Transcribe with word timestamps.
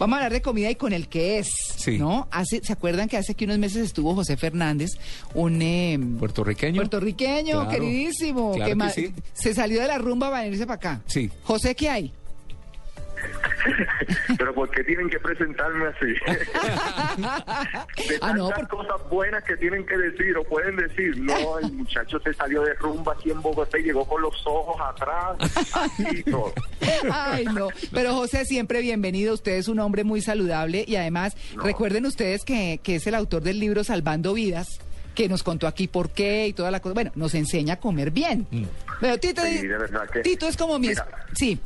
Vamos 0.00 0.14
a 0.14 0.16
hablar 0.16 0.32
de 0.32 0.40
comida 0.42 0.70
y 0.70 0.76
con 0.76 0.92
el 0.94 1.08
que 1.08 1.38
es, 1.38 1.48
Sí. 1.76 1.98
¿no? 1.98 2.26
Hace, 2.32 2.60
¿Se 2.64 2.72
acuerdan 2.72 3.06
que 3.06 3.18
hace 3.18 3.34
que 3.34 3.44
unos 3.44 3.58
meses 3.58 3.84
estuvo 3.84 4.14
José 4.14 4.36
Fernández, 4.38 4.92
un 5.34 5.60
eh, 5.60 5.98
¿Puertorriqueño? 6.18 6.76
puertorriqueño 6.76 7.52
Claro. 7.64 7.68
queridísimo, 7.68 8.52
Claro 8.54 8.78
que 8.78 8.90
sí. 8.90 9.14
se 9.34 9.52
salió 9.54 9.80
de 9.82 9.86
la 9.88 9.98
rumba 9.98 10.30
para 10.30 10.44
venirse 10.44 10.66
para 10.66 10.76
acá? 10.76 11.00
Sí. 11.06 11.30
José, 11.44 11.74
¿qué 11.74 11.90
hay? 11.90 12.12
Pero 14.38 14.54
¿por 14.54 14.70
qué 14.70 14.84
tienen 14.84 15.08
que 15.08 15.18
presentarme 15.18 15.86
así? 15.86 16.06
De 18.08 18.18
Ah, 18.20 18.32
no, 18.34 18.48
tantas 18.48 18.68
por- 18.68 18.86
cosas 18.86 19.08
buenas 19.10 19.44
que 19.44 19.56
tienen 19.56 19.84
que 19.86 19.96
decir 19.96 20.36
o 20.36 20.44
pueden 20.44 20.76
decir, 20.76 21.16
no, 21.18 21.58
el 21.58 21.72
muchacho 21.72 22.18
se 22.20 22.32
salió 22.34 22.62
de 22.62 22.74
rumba 22.74 23.12
aquí 23.12 23.30
en 23.30 23.40
Bogotá 23.42 23.78
y 23.78 23.82
llegó 23.84 24.04
con 24.06 24.22
los 24.22 24.34
ojos 24.46 24.76
atrás, 24.80 25.36
así 25.74 26.06
y 26.18 26.22
todo. 26.30 26.52
Ay, 27.12 27.44
no. 27.46 27.68
Pero 27.92 28.14
José, 28.14 28.44
siempre 28.44 28.80
bienvenido. 28.80 29.34
Usted 29.34 29.52
es 29.52 29.68
un 29.68 29.78
hombre 29.80 30.04
muy 30.04 30.20
saludable 30.22 30.84
y 30.86 30.96
además, 30.96 31.36
No. 31.56 31.62
recuerden 31.64 32.06
ustedes 32.06 32.44
que, 32.44 32.80
que 32.82 32.96
es 32.96 33.06
el 33.06 33.14
autor 33.14 33.42
del 33.42 33.58
libro 33.60 33.84
Salvando 33.84 34.34
Vidas, 34.34 34.80
que 35.14 35.28
nos 35.28 35.42
contó 35.42 35.66
aquí 35.66 35.88
por 35.88 36.10
qué 36.10 36.46
y 36.46 36.52
toda 36.52 36.70
la 36.70 36.80
cosa. 36.80 36.94
Bueno, 36.94 37.12
nos 37.14 37.34
enseña 37.34 37.74
a 37.74 37.80
comer 37.80 38.10
bien. 38.10 38.46
Pero 39.00 39.18
Tito, 39.18 39.42
Sí, 39.42 39.66
de 39.66 39.78
verdad 39.78 40.08
que- 40.10 40.20
Tito 40.20 40.48
es 40.48 40.56
como 40.56 40.78
mi... 40.78 40.88
Mira. 40.88 41.06
Sí. 41.34 41.58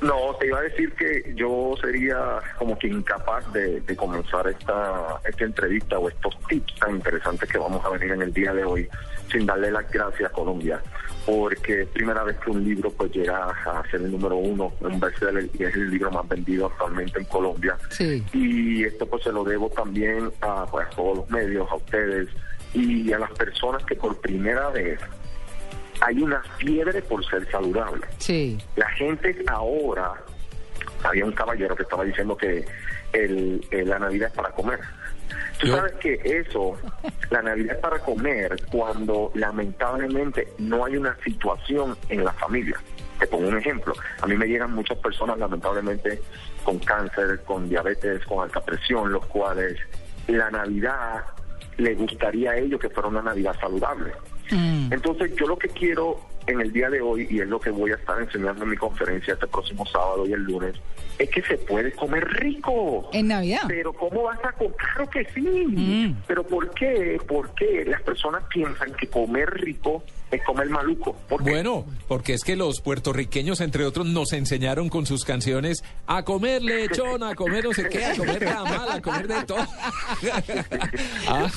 No, 0.00 0.34
te 0.38 0.46
iba 0.46 0.58
a 0.58 0.62
decir 0.62 0.92
que 0.92 1.32
yo 1.34 1.74
sería 1.80 2.38
como 2.56 2.78
que 2.78 2.86
incapaz 2.86 3.52
de, 3.52 3.80
de 3.80 3.96
comenzar 3.96 4.46
esta, 4.46 5.20
esta 5.24 5.44
entrevista 5.44 5.98
o 5.98 6.08
estos 6.08 6.38
tips 6.48 6.74
tan 6.76 6.96
interesantes 6.96 7.48
que 7.48 7.58
vamos 7.58 7.84
a 7.84 7.90
venir 7.90 8.12
en 8.12 8.22
el 8.22 8.32
día 8.32 8.52
de 8.52 8.64
hoy 8.64 8.88
sin 9.30 9.46
darle 9.46 9.70
las 9.70 9.90
gracias 9.90 10.30
a 10.30 10.32
Colombia, 10.32 10.80
porque 11.26 11.82
es 11.82 11.88
primera 11.88 12.22
vez 12.22 12.36
que 12.38 12.50
un 12.50 12.64
libro 12.64 12.90
pues 12.90 13.12
llega 13.12 13.48
a 13.48 13.82
ser 13.90 14.00
el 14.00 14.12
número 14.12 14.36
uno, 14.36 14.72
un 14.80 15.00
bestseller 15.00 15.50
y 15.52 15.64
es 15.64 15.74
el 15.74 15.90
libro 15.90 16.10
más 16.10 16.26
vendido 16.28 16.66
actualmente 16.66 17.18
en 17.18 17.24
Colombia. 17.26 17.76
Sí. 17.90 18.24
Y 18.32 18.84
esto 18.84 19.06
pues 19.06 19.24
se 19.24 19.32
lo 19.32 19.44
debo 19.44 19.68
también 19.70 20.30
a, 20.40 20.64
pues, 20.66 20.86
a 20.86 20.90
todos 20.90 21.18
los 21.18 21.30
medios, 21.30 21.68
a 21.70 21.74
ustedes 21.74 22.28
y 22.72 23.12
a 23.12 23.18
las 23.18 23.30
personas 23.32 23.84
que 23.84 23.96
por 23.96 24.20
primera 24.20 24.68
vez 24.70 25.00
hay 26.00 26.20
una 26.22 26.42
fiebre 26.58 27.02
por 27.02 27.24
ser 27.26 27.50
saludable. 27.50 28.06
Sí. 28.18 28.58
La 28.76 28.88
gente 28.90 29.36
ahora, 29.48 30.12
había 31.02 31.24
un 31.24 31.32
caballero 31.32 31.74
que 31.76 31.82
estaba 31.82 32.04
diciendo 32.04 32.36
que 32.36 32.64
el, 33.12 33.66
el- 33.70 33.88
la 33.88 33.98
Navidad 33.98 34.28
es 34.28 34.34
para 34.34 34.50
comer. 34.50 34.80
Tú 35.58 35.66
Yo- 35.66 35.76
sabes 35.76 35.92
que 35.94 36.14
eso, 36.24 36.76
la 37.30 37.42
Navidad 37.42 37.76
es 37.76 37.80
para 37.82 37.98
comer 37.98 38.56
cuando 38.70 39.30
lamentablemente 39.34 40.48
no 40.58 40.84
hay 40.84 40.96
una 40.96 41.16
situación 41.24 41.96
en 42.08 42.24
la 42.24 42.32
familia. 42.32 42.78
Te 43.18 43.26
pongo 43.26 43.48
un 43.48 43.58
ejemplo. 43.58 43.92
A 44.22 44.26
mí 44.26 44.36
me 44.36 44.46
llegan 44.46 44.72
muchas 44.72 44.96
personas 44.98 45.38
lamentablemente 45.38 46.22
con 46.64 46.78
cáncer, 46.78 47.42
con 47.44 47.68
diabetes, 47.68 48.24
con 48.26 48.44
alta 48.44 48.60
presión, 48.60 49.10
los 49.12 49.26
cuales 49.26 49.76
la 50.28 50.50
Navidad 50.50 51.24
le 51.78 51.94
gustaría 51.94 52.52
a 52.52 52.56
ellos 52.56 52.80
que 52.80 52.88
fuera 52.90 53.08
una 53.08 53.22
Navidad 53.22 53.56
saludable. 53.60 54.12
Mm. 54.50 54.92
Entonces 54.92 55.34
yo 55.36 55.46
lo 55.46 55.58
que 55.58 55.68
quiero 55.68 56.20
en 56.46 56.60
el 56.60 56.72
día 56.72 56.88
de 56.88 57.00
hoy, 57.00 57.26
y 57.30 57.40
es 57.40 57.48
lo 57.48 57.60
que 57.60 57.70
voy 57.70 57.92
a 57.92 57.96
estar 57.96 58.20
enseñando 58.20 58.64
en 58.64 58.70
mi 58.70 58.76
conferencia 58.76 59.34
este 59.34 59.46
próximo 59.46 59.84
sábado 59.86 60.26
y 60.26 60.32
el 60.32 60.42
lunes, 60.42 60.74
es 61.18 61.28
que 61.30 61.42
se 61.42 61.58
puede 61.58 61.92
comer 61.92 62.26
rico. 62.26 63.10
En 63.12 63.28
Navidad. 63.28 63.62
Pero 63.68 63.92
¿cómo 63.92 64.24
vas 64.24 64.42
a 64.44 64.52
comer? 64.52 64.74
Claro 64.76 65.10
que 65.10 65.24
sí. 65.34 65.40
Mm. 65.40 66.22
Pero 66.26 66.44
¿por 66.44 66.70
qué? 66.70 67.20
¿Por 67.26 67.54
qué 67.54 67.84
las 67.84 68.02
personas 68.02 68.42
piensan 68.48 68.92
que 68.94 69.08
comer 69.08 69.50
rico 69.50 70.02
es 70.30 70.42
comer 70.44 70.68
maluco? 70.68 71.16
Bueno, 71.40 71.86
porque 72.06 72.34
es 72.34 72.42
que 72.44 72.54
los 72.56 72.80
puertorriqueños, 72.80 73.60
entre 73.60 73.84
otros, 73.84 74.06
nos 74.06 74.32
enseñaron 74.32 74.88
con 74.88 75.06
sus 75.06 75.24
canciones 75.24 75.82
a 76.06 76.22
comer 76.24 76.62
lechón, 76.62 77.22
a 77.22 77.34
comer 77.34 77.64
no 77.64 77.72
sé 77.72 77.88
qué, 77.88 78.04
a 78.04 78.14
comer 78.16 78.44
tamal, 78.44 78.90
a 78.90 79.00
comer 79.00 79.26
de 79.28 79.42
todo. 79.44 79.58
Ah, 81.26 81.50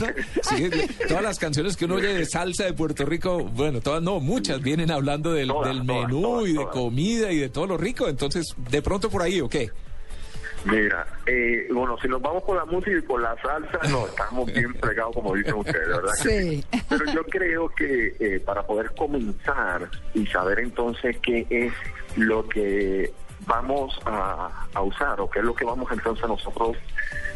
sí, 0.44 0.64
de- 0.69 0.88
todas 1.08 1.23
las 1.23 1.39
canciones 1.39 1.77
que 1.77 1.86
uno 1.86 1.95
oye 1.95 2.14
de 2.14 2.25
salsa 2.25 2.66
de 2.66 2.73
Puerto 2.73 3.05
Rico, 3.05 3.44
bueno, 3.44 3.80
todas 3.81 4.02
no, 4.02 4.20
muchas 4.20 4.61
vienen 4.61 4.92
hablando 4.92 5.31
del, 5.33 5.48
Todas, 5.48 5.67
del 5.76 5.86
todas, 5.86 6.08
menú 6.08 6.21
todas, 6.21 6.49
y 6.49 6.54
de 6.54 6.65
comida 6.67 7.31
y 7.31 7.37
de 7.37 7.49
todo 7.49 7.67
lo 7.67 7.77
rico. 7.77 8.08
Entonces, 8.08 8.45
de 8.70 8.81
pronto 8.81 9.10
por 9.10 9.21
ahí, 9.21 9.39
¿o 9.42 9.49
qué? 9.49 9.70
Mira, 10.66 11.08
eh, 11.26 11.67
bueno, 11.72 11.98
si 11.99 12.08
nos 12.08 12.22
vamos 12.22 12.44
con 12.44 12.55
la 12.55 12.66
música 12.66 12.98
y 12.98 13.02
con 13.02 13.22
la 13.22 13.36
salsa, 13.42 13.80
no, 13.89 14.05
estamos 14.08 14.45
bien 14.54 14.73
fregados, 14.76 15.16
como 15.16 15.33
dicen 15.33 15.55
ustedes, 15.55 15.88
¿verdad? 15.88 16.14
que 16.22 16.30
Sí. 16.30 16.66
Pero 16.88 17.05
yo 17.05 17.23
creo 17.23 17.70
que 17.70 18.16
eh, 18.20 18.39
para 18.39 18.64
poder 18.64 18.92
comenzar 18.95 19.89
y 20.14 20.26
saber 20.27 20.60
entonces 20.60 21.17
qué 21.23 21.48
es 21.49 21.73
lo 22.16 22.48
que 22.48 23.11
vamos 23.48 23.99
a, 24.05 24.67
a 24.73 24.82
usar 24.82 25.20
o 25.20 25.30
qué 25.30 25.39
es 25.39 25.45
lo 25.45 25.55
que 25.55 25.66
vamos 25.66 25.92
entonces 25.92 26.27
nosotros 26.27 26.78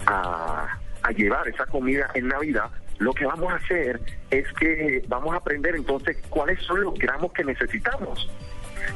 a, 0.06 0.78
a 1.02 1.12
llevar 1.12 1.47
esa 1.47 1.66
comida 1.66 2.12
en 2.13 2.28
Navidad, 2.28 2.69
lo 3.00 3.13
que 3.13 3.25
vamos 3.25 3.52
a 3.52 3.56
hacer 3.56 4.00
es 4.30 4.52
que 4.53 5.03
vamos 5.07 5.34
a 5.34 5.38
aprender 5.38 5.75
entonces 5.75 6.18
cuáles 6.30 6.62
son 6.63 6.81
los 6.81 6.94
gramos 6.94 7.34
que 7.34 7.44
necesitamos. 7.44 8.30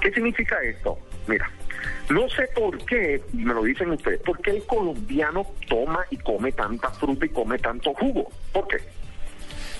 ¿Qué 0.01 0.11
significa 0.11 0.55
esto? 0.63 0.97
Mira, 1.27 1.49
no 2.09 2.27
sé 2.29 2.47
por 2.55 2.77
qué, 2.85 3.21
y 3.33 3.37
me 3.37 3.53
lo 3.53 3.63
dicen 3.63 3.91
ustedes, 3.91 4.19
por 4.21 4.39
qué 4.41 4.51
el 4.51 4.63
colombiano 4.65 5.45
toma 5.67 5.99
y 6.09 6.17
come 6.17 6.51
tanta 6.51 6.89
fruta 6.91 7.25
y 7.25 7.29
come 7.29 7.57
tanto 7.59 7.93
jugo. 7.93 8.29
¿Por 8.51 8.67
qué? 8.67 8.77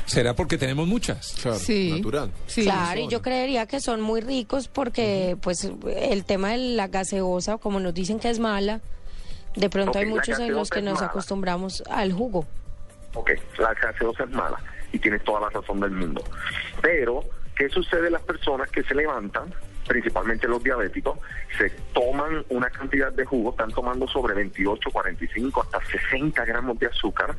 ¿Será 0.06 0.34
porque 0.36 0.58
tenemos 0.58 0.88
muchas? 0.88 1.36
Claro, 1.42 1.58
Sí. 1.60 1.92
natural. 1.96 2.32
Sí. 2.48 2.64
Claro, 2.64 3.00
y 3.00 3.08
yo 3.08 3.22
creería 3.22 3.68
que 3.68 3.80
son 3.80 4.02
muy 4.02 4.22
ricos 4.22 4.68
porque 4.68 5.38
pues 5.42 5.70
el 5.96 6.26
tema 6.26 6.50
de 6.52 6.58
la 6.58 6.88
gaseosa, 6.88 7.58
como 7.58 7.80
nos 7.80 7.94
dicen 7.94 8.20
que 8.20 8.30
es 8.30 8.40
mala, 8.40 8.82
de 9.56 9.70
pronto 9.70 10.00
hay 10.00 10.06
muchos 10.08 10.40
en 10.40 10.54
los 10.54 10.70
que 10.72 10.82
nos 10.82 10.96
mala. 10.96 11.08
acostumbramos 11.08 11.84
al 11.92 12.12
jugo. 12.14 12.46
Ok, 13.14 13.32
la 13.60 13.74
gaseosa 13.76 14.24
es 14.24 14.30
mala 14.32 14.58
y 14.92 14.98
tienes 15.00 15.24
toda 15.24 15.42
la 15.42 15.50
razón 15.50 15.80
del 15.80 15.92
mundo. 15.92 16.24
Pero, 16.82 17.24
¿qué 17.56 17.70
sucede 17.70 18.08
a 18.08 18.12
las 18.12 18.22
personas 18.24 18.70
que 18.72 18.82
se 18.84 18.96
levantan, 18.96 19.54
principalmente 19.88 20.48
los 20.48 20.64
diabéticos, 20.64 21.20
se 21.58 21.70
toman 21.94 22.46
una 22.50 22.70
cantidad 22.70 23.12
de 23.12 23.26
jugo, 23.26 23.52
están 23.52 23.72
tomando 23.72 24.08
sobre 24.08 24.34
28, 24.36 24.92
45, 24.92 25.62
hasta 25.62 25.80
60 25.86 26.46
gramos 26.46 26.78
de 26.80 26.88
azúcar 26.88 27.36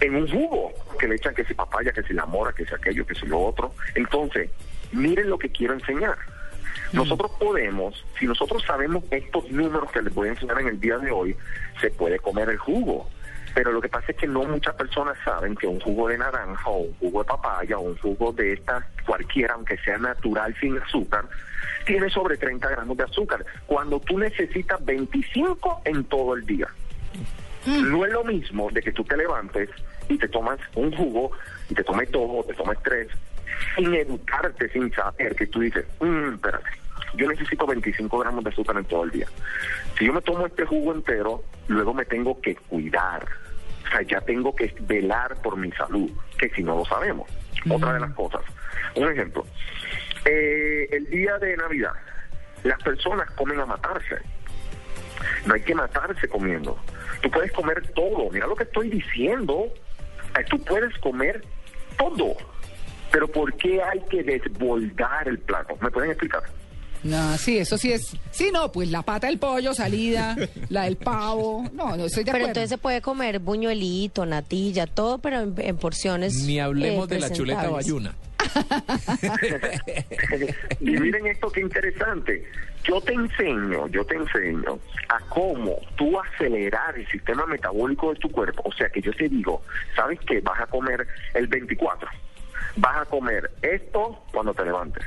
en 0.00 0.16
un 0.16 0.28
jugo 0.28 0.72
que 0.98 1.08
le 1.08 1.16
echan 1.16 1.34
que 1.34 1.44
si 1.44 1.54
papaya, 1.54 1.92
que 1.92 2.02
si 2.02 2.12
la 2.12 2.26
mora, 2.26 2.52
que 2.52 2.64
si 2.66 2.74
aquello, 2.74 3.06
que 3.06 3.14
si 3.14 3.26
lo 3.26 3.40
otro. 3.40 3.74
Entonces, 3.94 4.50
miren 4.92 5.30
lo 5.30 5.38
que 5.38 5.50
quiero 5.50 5.74
enseñar. 5.74 6.16
Nosotros 6.92 7.32
podemos, 7.40 8.04
si 8.18 8.26
nosotros 8.26 8.62
sabemos 8.64 9.04
estos 9.10 9.50
números 9.50 9.90
que 9.90 10.02
les 10.02 10.14
voy 10.14 10.28
a 10.28 10.32
enseñar 10.32 10.60
en 10.60 10.68
el 10.68 10.80
día 10.80 10.98
de 10.98 11.10
hoy, 11.10 11.36
se 11.80 11.90
puede 11.90 12.18
comer 12.18 12.48
el 12.50 12.58
jugo. 12.58 13.08
Pero 13.54 13.70
lo 13.70 13.80
que 13.80 13.88
pasa 13.88 14.06
es 14.08 14.16
que 14.16 14.26
no 14.26 14.42
muchas 14.44 14.74
personas 14.74 15.16
saben 15.24 15.54
que 15.54 15.66
un 15.66 15.80
jugo 15.80 16.08
de 16.08 16.18
naranja 16.18 16.68
o 16.68 16.78
un 16.78 16.94
jugo 16.94 17.22
de 17.22 17.28
papaya 17.28 17.78
o 17.78 17.82
un 17.82 17.96
jugo 17.98 18.32
de 18.32 18.54
esta 18.54 18.86
cualquiera, 19.06 19.54
aunque 19.54 19.78
sea 19.78 19.96
natural 19.98 20.54
sin 20.60 20.76
azúcar, 20.78 21.24
tiene 21.86 22.10
sobre 22.10 22.36
30 22.36 22.68
gramos 22.68 22.96
de 22.96 23.04
azúcar, 23.04 23.44
cuando 23.66 24.00
tú 24.00 24.18
necesitas 24.18 24.84
25 24.84 25.82
en 25.84 26.04
todo 26.04 26.34
el 26.34 26.44
día. 26.44 26.68
No 27.66 28.04
es 28.04 28.12
lo 28.12 28.24
mismo 28.24 28.70
de 28.70 28.82
que 28.82 28.92
tú 28.92 29.04
te 29.04 29.16
levantes 29.16 29.70
y 30.08 30.18
te 30.18 30.28
tomas 30.28 30.58
un 30.74 30.94
jugo 30.94 31.30
y 31.70 31.74
te 31.74 31.84
tomes 31.84 32.10
dos 32.10 32.28
o 32.28 32.44
te 32.44 32.54
tomes 32.54 32.78
tres 32.82 33.08
sin 33.76 33.94
educarte, 33.94 34.68
sin 34.70 34.92
saber 34.92 35.34
que 35.34 35.46
tú 35.46 35.60
dices, 35.60 35.86
"Mm, 36.00 36.34
espérate, 36.34 36.68
yo 37.16 37.28
necesito 37.28 37.66
25 37.66 38.18
gramos 38.18 38.44
de 38.44 38.50
azúcar 38.50 38.76
en 38.76 38.84
todo 38.84 39.04
el 39.04 39.10
día. 39.10 39.26
Si 39.98 40.06
yo 40.06 40.12
me 40.12 40.20
tomo 40.20 40.46
este 40.46 40.64
jugo 40.64 40.92
entero, 40.92 41.44
luego 41.68 41.94
me 41.94 42.04
tengo 42.04 42.40
que 42.40 42.56
cuidar. 42.56 43.26
O 43.84 43.88
sea, 43.90 44.02
ya 44.02 44.20
tengo 44.20 44.54
que 44.54 44.74
velar 44.80 45.40
por 45.42 45.56
mi 45.56 45.70
salud, 45.72 46.10
que 46.38 46.48
si 46.50 46.62
no 46.62 46.76
lo 46.76 46.84
sabemos. 46.84 47.28
Otra 47.70 47.94
de 47.94 48.00
las 48.00 48.12
cosas. 48.14 48.42
Un 48.94 49.10
ejemplo. 49.10 49.44
Eh, 50.24 50.88
el 50.92 51.06
día 51.10 51.38
de 51.38 51.56
Navidad, 51.56 51.92
las 52.62 52.82
personas 52.82 53.30
comen 53.32 53.60
a 53.60 53.66
matarse. 53.66 54.16
No 55.46 55.54
hay 55.54 55.62
que 55.62 55.74
matarse 55.74 56.28
comiendo. 56.28 56.78
Tú 57.22 57.30
puedes 57.30 57.52
comer 57.52 57.86
todo. 57.94 58.30
Mira 58.30 58.46
lo 58.46 58.56
que 58.56 58.64
estoy 58.64 58.88
diciendo. 58.90 59.66
Eh, 60.38 60.44
Tú 60.48 60.62
puedes 60.64 60.96
comer 60.98 61.42
todo. 61.96 62.34
Pero 63.10 63.28
¿por 63.28 63.54
qué 63.54 63.82
hay 63.82 64.00
que 64.10 64.22
desboldar 64.22 65.28
el 65.28 65.38
plato? 65.38 65.76
¿Me 65.80 65.90
pueden 65.90 66.10
explicar? 66.10 66.42
No, 67.04 67.36
sí, 67.38 67.58
eso 67.58 67.76
sí 67.78 67.92
es. 67.92 68.16
Sí, 68.30 68.50
no, 68.52 68.72
pues 68.72 68.90
la 68.90 69.02
pata 69.02 69.26
del 69.26 69.38
pollo, 69.38 69.74
salida, 69.74 70.36
la 70.70 70.84
del 70.84 70.96
pavo. 70.96 71.64
No, 71.74 71.96
no 71.96 72.06
estoy 72.06 72.24
de 72.24 72.32
Pero 72.32 72.44
acuerdo. 72.44 72.46
entonces 72.48 72.70
se 72.70 72.78
puede 72.78 73.00
comer 73.02 73.38
buñuelito, 73.40 74.24
natilla, 74.26 74.86
todo, 74.86 75.18
pero 75.18 75.40
en, 75.40 75.54
en 75.58 75.76
porciones. 75.76 76.34
Ni 76.44 76.58
hablemos 76.58 77.10
eh, 77.10 77.14
de 77.14 77.20
la 77.20 77.30
chuleta 77.30 77.60
presentables. 77.70 77.86
bayuna. 77.86 78.14
y 80.80 80.90
miren 80.90 81.26
esto 81.26 81.50
qué 81.50 81.60
interesante. 81.60 82.44
Yo 82.84 83.00
te 83.00 83.12
enseño, 83.14 83.88
yo 83.88 84.04
te 84.04 84.14
enseño 84.14 84.78
a 85.08 85.18
cómo 85.30 85.76
tú 85.96 86.18
acelerar 86.20 86.98
el 86.98 87.06
sistema 87.08 87.46
metabólico 87.46 88.12
de 88.12 88.20
tu 88.20 88.30
cuerpo. 88.30 88.62
O 88.66 88.72
sea 88.72 88.88
que 88.90 89.00
yo 89.00 89.12
te 89.12 89.28
digo, 89.28 89.62
¿sabes 89.96 90.18
qué? 90.26 90.40
Vas 90.40 90.60
a 90.60 90.66
comer 90.66 91.06
el 91.34 91.46
24. 91.46 92.08
Vas 92.76 92.96
a 92.98 93.04
comer 93.06 93.50
esto 93.62 94.22
cuando 94.32 94.52
te 94.52 94.64
levantes. 94.64 95.02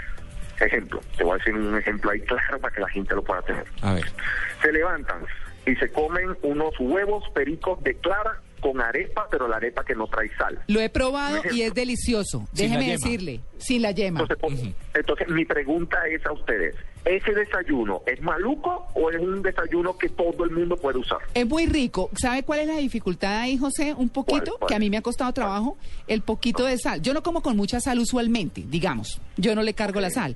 Ejemplo, 0.60 1.02
te 1.16 1.24
voy 1.24 1.36
a 1.36 1.38
decir 1.38 1.54
un 1.54 1.78
ejemplo 1.78 2.12
ahí 2.12 2.20
claro 2.22 2.60
para 2.60 2.74
que 2.74 2.82
la 2.82 2.90
gente 2.90 3.14
lo 3.16 3.24
pueda 3.24 3.42
tener. 3.44 3.66
A 3.82 3.94
ver. 3.94 4.06
Se 4.62 4.72
levantan, 4.72 5.20
y 5.68 5.76
se 5.76 5.92
comen 5.92 6.36
unos 6.42 6.74
huevos 6.80 7.30
pericos 7.36 7.84
de 7.84 7.94
clara 7.96 8.40
con 8.62 8.82
arepa, 8.82 9.28
pero 9.30 9.48
la 9.48 9.58
arepa 9.58 9.84
que 9.84 9.96
no 9.96 10.08
trae 10.08 10.30
sal. 10.38 10.60
Lo 10.68 10.80
he 10.80 10.90
probado 10.90 11.42
y 11.52 11.62
es 11.62 11.74
delicioso. 11.74 12.48
Sin 12.54 12.72
Déjeme 12.72 12.92
decirle, 12.92 13.42
sin 13.58 13.82
la 13.82 13.92
yema. 13.92 14.22
Entonces, 14.22 14.38
po- 14.38 14.72
entonces, 14.98 15.28
mi 15.30 15.46
pregunta 15.46 15.98
es 16.08 16.26
a 16.26 16.32
ustedes, 16.32 16.76
¿ese 17.06 17.34
desayuno 17.34 18.02
es 18.06 18.22
maluco 18.22 18.88
o 18.96 19.10
es 19.12 19.20
un 19.20 19.42
desayuno 19.42 19.98
que 19.98 20.10
todo 20.10 20.44
el 20.44 20.52
mundo 20.52 20.76
puede 20.78 21.00
usar? 21.00 21.20
Es 21.34 21.46
muy 21.48 21.66
rico. 21.68 22.10
¿Sabe 22.20 22.44
cuál 22.44 22.62
es 22.62 22.68
la 22.68 22.78
dificultad 22.78 23.40
ahí, 23.42 23.58
José? 23.58 23.94
Un 23.94 24.10
poquito, 24.10 24.46
¿Cuál, 24.46 24.60
cuál? 24.60 24.70
que 24.70 24.76
a 24.76 24.80
mí 24.80 24.90
me 24.90 24.98
ha 24.98 25.02
costado 25.02 25.32
trabajo, 25.34 25.78
el 26.08 26.22
poquito 26.22 26.66
de 26.66 26.78
sal. 26.78 27.02
Yo 27.02 27.14
no 27.14 27.24
como 27.24 27.42
con 27.42 27.56
mucha 27.56 27.80
sal 27.80 28.00
usualmente, 28.00 28.64
digamos. 28.68 29.22
Yo 29.38 29.54
no 29.56 29.62
le 29.64 29.74
cargo 29.74 30.00
la 30.02 30.10
sal. 30.10 30.36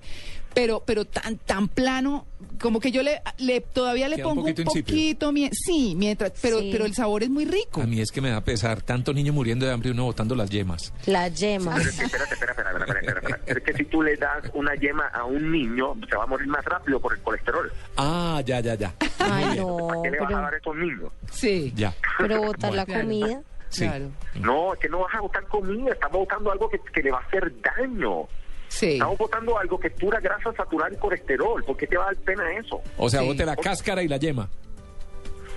Pero, 0.53 0.83
pero 0.85 1.05
tan, 1.05 1.37
tan 1.37 1.67
plano, 1.69 2.25
como 2.59 2.79
que 2.79 2.91
yo 2.91 3.03
le, 3.03 3.21
le 3.37 3.61
todavía 3.61 4.09
le 4.09 4.17
Queda 4.17 4.25
pongo 4.25 4.41
un 4.43 4.53
poquito 4.53 5.31
sí, 5.51 5.93
mientras, 5.95 6.33
pero, 6.41 6.59
Sí. 6.59 6.69
pero 6.71 6.85
el 6.85 6.93
sabor 6.93 7.23
es 7.23 7.29
muy 7.29 7.45
rico. 7.45 7.81
A 7.81 7.85
mí 7.85 8.01
es 8.01 8.11
que 8.11 8.19
me 8.21 8.29
da 8.29 8.41
pesar 8.41 8.81
tanto 8.81 9.13
niño 9.13 9.31
muriendo 9.33 9.65
de 9.65 9.71
hambre 9.71 9.89
y 9.89 9.91
uno 9.93 10.03
botando 10.05 10.35
las 10.35 10.49
yemas. 10.49 10.93
La 11.05 11.27
yema. 11.29 11.75
Pero 11.75 11.89
es 11.89 11.97
que, 11.97 12.03
espérate, 12.05 12.33
espérate, 12.33 12.61
espérate, 12.61 12.81
espérate, 12.83 12.99
espérate, 13.05 13.17
espérate. 13.27 13.43
Pero 13.45 13.59
es 13.59 13.65
que 13.65 13.73
si 13.73 13.85
tú 13.85 14.01
le 14.01 14.15
das 14.17 14.43
una 14.53 14.75
yema 14.75 15.07
a 15.07 15.23
un 15.25 15.51
niño, 15.51 15.93
se 16.09 16.15
va 16.17 16.23
a 16.23 16.27
morir 16.27 16.47
más 16.47 16.65
rápido 16.65 16.99
por 16.99 17.13
el 17.13 17.19
colesterol. 17.21 17.71
Ah, 17.97 18.41
ya, 18.45 18.59
ya, 18.59 18.75
ya. 18.75 18.93
Ay, 19.19 19.57
no, 19.57 19.87
¿Para 19.87 20.01
qué 20.01 20.11
le 20.11 20.19
vas 20.19 20.33
a 20.33 20.41
dar 20.41 20.53
a 20.53 20.57
estos 20.57 20.75
niños? 20.75 21.11
Sí. 21.31 21.71
Ya. 21.75 21.93
pero 22.17 22.41
botar 22.41 22.73
la 22.73 22.85
comida. 22.85 23.41
Sí. 23.69 23.85
Claro. 23.85 24.11
No, 24.35 24.73
es 24.73 24.79
que 24.81 24.89
no 24.89 24.99
vas 24.99 25.15
a 25.15 25.21
botar 25.21 25.45
comida, 25.47 25.93
estamos 25.93 26.19
botando 26.19 26.51
algo 26.51 26.69
que, 26.69 26.77
que 26.93 27.01
le 27.03 27.11
va 27.11 27.19
a 27.19 27.21
hacer 27.21 27.53
daño. 27.61 28.27
Sí. 28.71 28.93
Estamos 28.93 29.17
botando 29.17 29.57
algo 29.57 29.77
que 29.77 29.89
es 29.89 29.93
pura 29.93 30.19
grasa 30.21 30.53
saturada 30.55 30.93
y 30.93 30.97
colesterol. 30.97 31.61
¿Por 31.63 31.75
qué 31.75 31.87
te 31.87 31.97
va 31.97 32.03
a 32.03 32.05
dar 32.07 32.15
pena 32.17 32.43
eso? 32.57 32.81
O 32.97 33.09
sea, 33.09 33.19
Sí. 33.19 33.27
bote 33.27 33.45
la 33.45 33.55
cáscara 33.57 34.01
y 34.01 34.07
la 34.07 34.15
yema. 34.17 34.49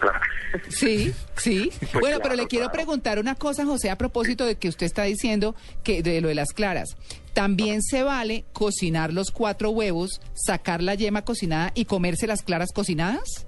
Sí, 0.69 1.13
sí. 1.37 1.73
Pues 1.81 2.01
bueno, 2.01 2.19
pero 2.23 2.37
le 2.37 2.47
quiero 2.47 2.67
claro. 2.67 2.73
preguntar 2.77 3.19
una 3.19 3.35
cosa, 3.35 3.65
José, 3.65 3.91
a 3.91 3.99
propósito 3.99 4.45
de 4.47 4.55
que 4.57 4.69
usted 4.69 4.87
está 4.87 5.03
diciendo 5.03 5.57
que 5.83 6.01
de 6.03 6.21
lo 6.21 6.29
de 6.29 6.35
las 6.37 6.53
claras. 6.53 6.97
También 7.33 7.83
se 7.83 8.05
vale 8.05 8.45
cocinar 8.53 9.13
los 9.13 9.33
cuatro 9.33 9.71
huevos, 9.71 10.21
sacar 10.35 10.81
la 10.81 10.95
yema 10.95 11.23
cocinada 11.23 11.73
y 11.75 11.87
comerse 11.87 12.29
las 12.29 12.43
claras 12.43 12.71
cocinadas. 12.73 13.47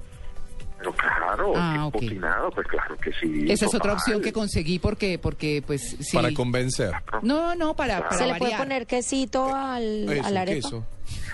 Pero 0.78 0.93
claro, 0.93 1.52
Ah, 1.56 1.73
que 1.93 1.99
ok. 1.99 2.05
cocinado, 2.05 2.50
pues 2.50 2.67
claro 2.67 2.96
que 2.99 3.11
sí. 3.20 3.46
Esa 3.50 3.67
es 3.67 3.75
otra 3.75 3.93
opción 3.94 4.20
que 4.20 4.32
conseguí 4.32 4.78
porque, 4.78 5.19
porque 5.19 5.62
pues 5.67 5.96
sí. 6.00 6.17
Para 6.17 6.32
convencer. 6.32 6.93
No, 7.23 7.55
no, 7.55 7.75
para, 7.75 8.00
para 8.08 8.17
Se 8.19 8.26
le 8.26 8.34
puede 8.34 8.52
variar. 8.52 8.58
poner 8.61 8.87
quesito 8.87 9.55
al, 9.55 10.08
Eso, 10.11 10.26
a 10.26 10.31
la 10.31 10.40
arepa. 10.43 10.55
queso. 10.56 10.84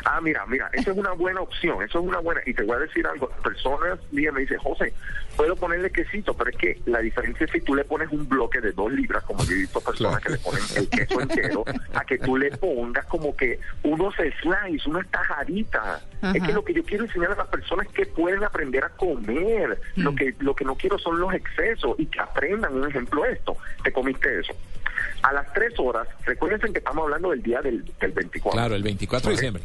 Ah, 0.04 0.20
mira, 0.20 0.44
mira, 0.46 0.68
eso 0.72 0.90
es 0.90 0.96
una 0.96 1.12
buena 1.12 1.40
opción, 1.40 1.82
eso 1.82 2.00
es 2.00 2.04
una 2.04 2.18
buena, 2.18 2.40
y 2.46 2.54
te 2.54 2.62
voy 2.64 2.76
a 2.76 2.80
decir 2.80 3.06
algo, 3.06 3.28
personas 3.42 3.98
mías 4.10 4.32
me 4.34 4.40
dicen, 4.40 4.58
José, 4.58 4.92
puedo 5.36 5.54
ponerle 5.56 5.90
quesito, 5.90 6.34
pero 6.34 6.50
es 6.50 6.56
que 6.56 6.80
la 6.86 6.98
diferencia 7.00 7.44
es 7.46 7.52
si 7.52 7.60
tú 7.60 7.74
le 7.74 7.84
pones 7.84 8.10
un 8.10 8.28
bloque 8.28 8.60
de 8.60 8.72
dos 8.72 8.92
libras, 8.92 9.22
como 9.24 9.44
yo 9.44 9.52
he 9.52 9.58
visto 9.58 9.80
personas 9.80 10.20
Claro. 10.20 10.22
que 10.22 10.30
le 10.30 10.38
ponen 10.38 10.62
el 10.76 10.88
queso 10.88 11.20
entero, 11.20 11.64
a 11.94 12.04
que 12.04 12.18
tú 12.18 12.36
le 12.36 12.50
pongas 12.56 13.04
como 13.06 13.36
que 13.36 13.58
unos 13.84 14.14
slice, 14.14 14.88
unas 14.88 15.06
tajaditas. 15.10 16.02
Ajá. 16.20 16.32
Es 16.36 16.42
que 16.42 16.52
lo 16.52 16.64
que 16.64 16.74
yo 16.74 16.82
quiero 16.84 17.04
enseñar 17.04 17.32
a 17.32 17.36
las 17.36 17.48
personas 17.48 17.86
es 17.86 17.92
que 17.92 18.06
pueden 18.06 18.42
aprender 18.44 18.84
a 18.84 18.88
comer, 18.90 19.80
lo 19.96 20.14
que 20.14 20.34
lo 20.40 20.54
que 20.54 20.64
no 20.64 20.74
quiero 20.74 20.98
son 20.98 21.20
los 21.20 21.32
excesos, 21.34 21.94
y 21.98 22.06
que 22.06 22.20
aprendan, 22.20 22.74
un 22.74 22.88
ejemplo 22.88 23.24
esto, 23.24 23.56
te 23.84 23.92
comiste 23.92 24.40
eso. 24.40 24.52
A 25.22 25.32
las 25.32 25.52
tres 25.52 25.72
horas, 25.78 26.08
recuérdense 26.24 26.72
que 26.72 26.78
estamos 26.78 27.04
hablando 27.04 27.30
del 27.30 27.42
día 27.42 27.62
del, 27.62 27.84
del 28.00 28.12
24. 28.12 28.50
Claro, 28.58 28.74
el 28.74 28.82
24 28.82 29.30
de 29.30 29.34
diciembre. 29.36 29.61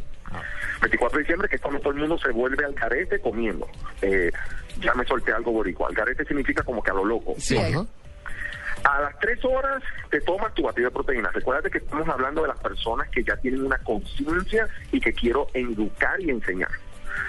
24 0.81 1.17
de 1.17 1.23
diciembre, 1.23 1.49
que 1.49 1.55
es 1.55 1.61
cuando 1.61 1.79
todo 1.79 1.93
el 1.93 1.99
mundo 1.99 2.17
se 2.17 2.31
vuelve 2.31 2.65
al 2.65 2.73
garete 2.73 3.19
comiendo. 3.19 3.67
Eh, 4.01 4.31
ya 4.79 4.93
me 4.93 5.05
solté 5.05 5.31
algo 5.31 5.51
boricua. 5.51 5.87
Al 5.89 5.95
garete 5.95 6.25
significa 6.25 6.63
como 6.63 6.83
que 6.83 6.91
a 6.91 6.93
lo 6.93 7.05
loco. 7.05 7.35
Sí. 7.37 7.57
Ajá. 7.57 7.85
A 8.83 9.01
las 9.01 9.19
tres 9.19 9.43
horas 9.43 9.83
te 10.09 10.21
tomas 10.21 10.53
tu 10.53 10.63
batido 10.63 10.89
de 10.89 10.93
proteína. 10.93 11.29
Recuerda 11.31 11.69
que 11.69 11.79
estamos 11.79 12.07
hablando 12.07 12.43
de 12.43 12.49
las 12.49 12.59
personas 12.59 13.09
que 13.09 13.23
ya 13.23 13.35
tienen 13.37 13.65
una 13.65 13.77
conciencia 13.79 14.67
y 14.91 14.99
que 14.99 15.13
quiero 15.13 15.47
educar 15.53 16.19
y 16.21 16.29
enseñar. 16.29 16.69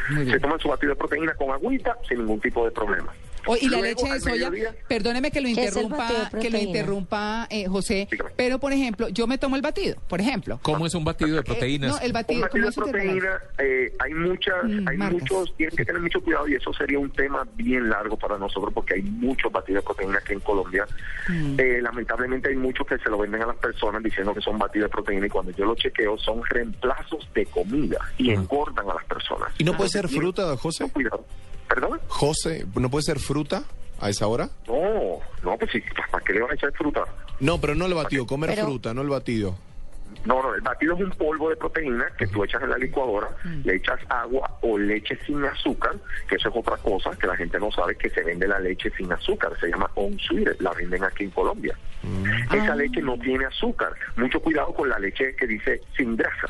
Se 0.09 0.39
toman 0.39 0.61
su 0.61 0.69
batido 0.69 0.93
de 0.93 0.97
proteína 0.97 1.35
con 1.35 1.51
agüita 1.51 1.97
sin 2.07 2.19
ningún 2.19 2.41
tipo 2.41 2.65
de 2.65 2.71
problema. 2.71 3.13
O- 3.47 3.57
y 3.57 3.69
la 3.69 3.79
Luego, 3.79 3.85
leche 4.03 4.13
de 4.15 4.21
soya, 4.21 4.51
mediodía, 4.51 4.75
perdóneme 4.89 5.31
que 5.31 5.41
lo 5.41 5.47
¿Qué 5.47 5.53
es 5.53 5.59
el 5.77 5.83
interrumpa, 5.85 6.31
que 6.41 6.51
lo 6.51 6.59
interrumpa 6.59 7.47
eh, 7.51 7.67
José, 7.67 8.09
Dígame. 8.11 8.31
pero 8.37 8.59
por 8.59 8.73
ejemplo, 8.73 9.09
yo 9.09 9.27
me 9.27 9.39
tomo 9.39 9.57
el 9.57 9.63
batido, 9.63 9.97
por 10.09 10.21
ejemplo. 10.21 10.59
¿Cómo 10.63 10.87
es 10.87 10.95
un 10.95 11.05
batido 11.05 11.35
de 11.35 11.41
Eh, 11.41 11.45
proteínas? 11.45 11.91
no, 11.93 11.99
el 12.01 12.07
Un 12.09 12.13
batido, 12.13 12.41
batido 12.43 12.51
¿cómo 12.51 12.67
de 12.67 12.73
se 12.73 12.81
te 12.81 12.91
proteína, 13.07 13.39
eh, 13.59 13.93
hay 13.99 14.15
muchas, 14.15 14.65
Mm, 14.65 14.89
hay 14.89 14.97
marcas. 14.97 15.21
muchos, 15.21 15.57
tienen 15.57 15.77
que 15.77 15.85
tener 15.85 16.03
mucho 16.03 16.21
cuidado 16.21 16.49
y 16.49 16.55
eso 16.55 16.73
sería 16.75 16.99
un 16.99 17.11
tema 17.11 17.47
bien 17.55 17.89
largo 17.89 18.17
para 18.17 18.39
nosotros 18.39 18.73
porque 18.75 18.95
hay 18.95 19.03
muchos 19.03 19.51
batidos 19.53 19.83
de 19.83 19.87
proteína 19.87 20.19
aquí 20.19 20.33
en 20.33 20.41
Colombia. 20.41 20.87
Mm. 21.29 21.55
Eh, 21.59 21.81
lamentablemente 21.83 22.49
hay 22.49 22.57
muchos 22.57 22.87
que 22.87 22.99
se 22.99 23.09
lo 23.09 23.19
venden 23.19 23.43
a 23.43 23.47
las 23.47 23.57
personas 23.57 24.03
diciendo 24.03 24.35
que 24.35 24.41
son 24.41 24.59
batidos 24.59 24.91
de 24.91 24.93
proteína 24.93 25.27
y 25.27 25.31
cuando 25.31 25.53
yo 25.53 25.65
lo 25.65 25.75
chequeo 25.75 26.19
son 26.19 26.45
reemplazos 26.45 27.29
de 27.35 27.47
comida 27.47 27.99
y 28.19 28.31
engordan 28.31 28.89
a 28.91 28.95
las 28.95 29.05
personas. 29.05 29.53
¿Y 29.59 29.65
no 29.65 29.77
puede 29.77 29.91
ser 29.91 30.09
fruta, 30.09 30.57
José? 30.57 30.89
Cuidado. 30.91 31.25
¿Perdón? 31.69 32.01
José, 32.09 32.67
¿no 32.75 32.91
puede 32.91 33.03
ser 33.05 33.19
fruta 33.19 33.63
a 34.01 34.09
esa 34.11 34.27
hora? 34.27 34.49
No, 34.67 35.19
no, 35.43 35.59
pues 35.59 35.71
sí, 35.73 35.83
¿para 36.11 36.25
qué 36.25 36.33
le 36.33 36.41
van 36.41 36.51
a 36.53 36.55
echar 36.55 36.73
fruta? 36.73 37.05
No, 37.41 37.61
pero 37.61 37.75
no 37.75 37.87
el 37.87 37.95
batido, 37.95 38.27
comer 38.27 38.51
Pero- 38.51 38.65
fruta, 38.67 38.95
no 38.95 39.03
el 39.03 39.09
batido. 39.09 39.57
No, 40.25 40.43
no, 40.43 40.55
el 40.55 40.61
batido 40.63 40.95
es 40.95 41.01
un 41.01 41.11
polvo 41.11 41.49
de 41.49 41.57
proteína 41.57 42.07
que 42.19 42.27
tú 42.27 42.43
echas 42.43 42.61
en 42.63 42.71
la 42.71 42.77
licuadora, 42.79 43.29
le 43.65 43.77
echas 43.77 44.01
agua 44.09 44.59
o 44.63 44.77
leche 44.77 45.17
sin 45.25 45.45
azúcar, 45.45 45.93
que 46.29 46.35
eso 46.35 46.49
es 46.49 46.57
otra 46.57 46.77
cosa 46.79 47.11
que 47.17 47.27
la 47.29 47.37
gente 47.37 47.59
no 47.61 47.71
sabe, 47.71 47.95
que 47.97 48.11
se 48.11 48.23
vende 48.25 48.49
la 48.49 48.59
leche 48.59 48.91
sin 48.97 49.13
azúcar, 49.13 49.53
se 49.61 49.69
llama 49.69 49.89
on 49.95 50.19
sweet, 50.19 50.61
la 50.61 50.73
venden 50.73 51.05
aquí 51.05 51.25
en 51.25 51.31
Colombia. 51.31 51.79
Esa 52.53 52.75
leche 52.75 53.01
no 53.01 53.17
tiene 53.19 53.45
azúcar. 53.45 53.93
Mucho 54.17 54.41
cuidado 54.41 54.75
con 54.75 54.89
la 54.89 54.99
leche 54.99 55.35
que 55.37 55.47
dice 55.47 55.83
sin 55.97 56.17
grasa 56.17 56.49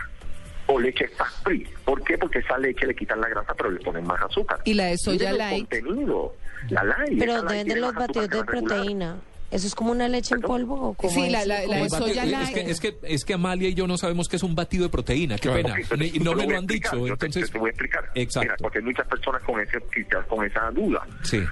o 0.68 0.78
leche 0.78 1.08
fat 1.08 1.26
free. 1.42 1.66
¿Por 1.84 2.02
qué? 2.04 2.16
Porque 2.18 2.38
esa 2.40 2.56
leche 2.58 2.86
le 2.86 2.94
quitan 2.94 3.20
la 3.20 3.28
grasa 3.28 3.52
pero 3.56 3.70
le 3.70 3.80
ponen 3.80 4.06
más 4.06 4.20
azúcar. 4.22 4.60
Y 4.64 4.74
la 4.74 4.86
de 4.86 4.98
soya 4.98 5.32
light. 5.32 5.68
contenido. 5.68 6.34
La 6.70 6.84
light. 6.84 7.18
Pero 7.18 7.32
esa 7.32 7.40
¿dónde 7.40 7.54
light 7.54 7.66
venden 7.66 7.66
tiene 7.66 7.80
los 7.80 7.94
batidos 7.94 8.28
de 8.28 8.36
regular. 8.42 8.46
proteína? 8.64 9.16
¿Eso 9.50 9.66
es 9.66 9.74
como 9.74 9.92
una 9.92 10.08
leche 10.08 10.34
en 10.34 10.42
polvo 10.42 10.74
o 10.90 10.92
cómo 10.94 11.10
Sí, 11.10 11.22
es? 11.24 11.32
la- 11.32 11.46
la- 11.46 11.60
la 11.60 11.66
¿Cómo 11.66 11.74
de 11.80 11.86
es? 11.86 11.92
Soya 11.94 12.24
es, 12.24 12.30
light. 12.30 12.54
que, 12.54 12.60
es, 12.70 12.80
que, 12.80 12.98
es 13.02 13.24
que 13.24 13.32
Amalia 13.32 13.70
y 13.70 13.74
yo 13.74 13.86
no 13.86 13.96
sabemos 13.96 14.28
qué 14.28 14.36
es 14.36 14.42
un 14.42 14.54
batido 14.54 14.84
de 14.84 14.90
proteína. 14.90 15.36
Qué 15.36 15.48
Claro. 15.48 15.62
pena. 15.62 15.74
Ok, 15.74 15.80
pero 15.88 16.02
Ni- 16.02 16.10
te 16.10 16.18
no 16.20 16.34
me 16.34 16.42
lo 16.44 16.50
han 16.50 16.64
explicar, 16.64 16.92
dicho. 16.92 17.06
yo 17.06 17.12
Entonces, 17.14 17.50
te, 17.50 17.58
voy 17.58 17.68
a 17.68 17.70
explicar. 17.70 18.04
Exacto. 18.14 18.40
Mira, 18.44 18.56
porque 18.60 18.78
hay 18.78 18.84
muchas 18.84 19.06
personas 19.08 19.42
con, 19.44 19.58
ese, 19.58 19.78
quizás 19.94 20.26
con 20.26 20.44
esa 20.44 20.70
duda. 20.70 21.00
Sí. 21.22 21.42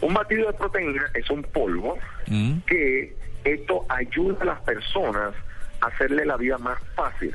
Un 0.00 0.14
batido 0.14 0.48
de 0.48 0.52
proteína 0.54 1.04
es 1.14 1.30
un 1.30 1.42
polvo 1.44 1.96
Mm. 2.26 2.58
que 2.66 3.14
esto 3.44 3.86
ayuda 3.88 4.36
a 4.40 4.44
las 4.46 4.60
personas 4.62 5.34
a 5.80 5.86
hacerle 5.86 6.26
la 6.26 6.36
vida 6.36 6.58
más 6.58 6.78
fácil. 6.96 7.32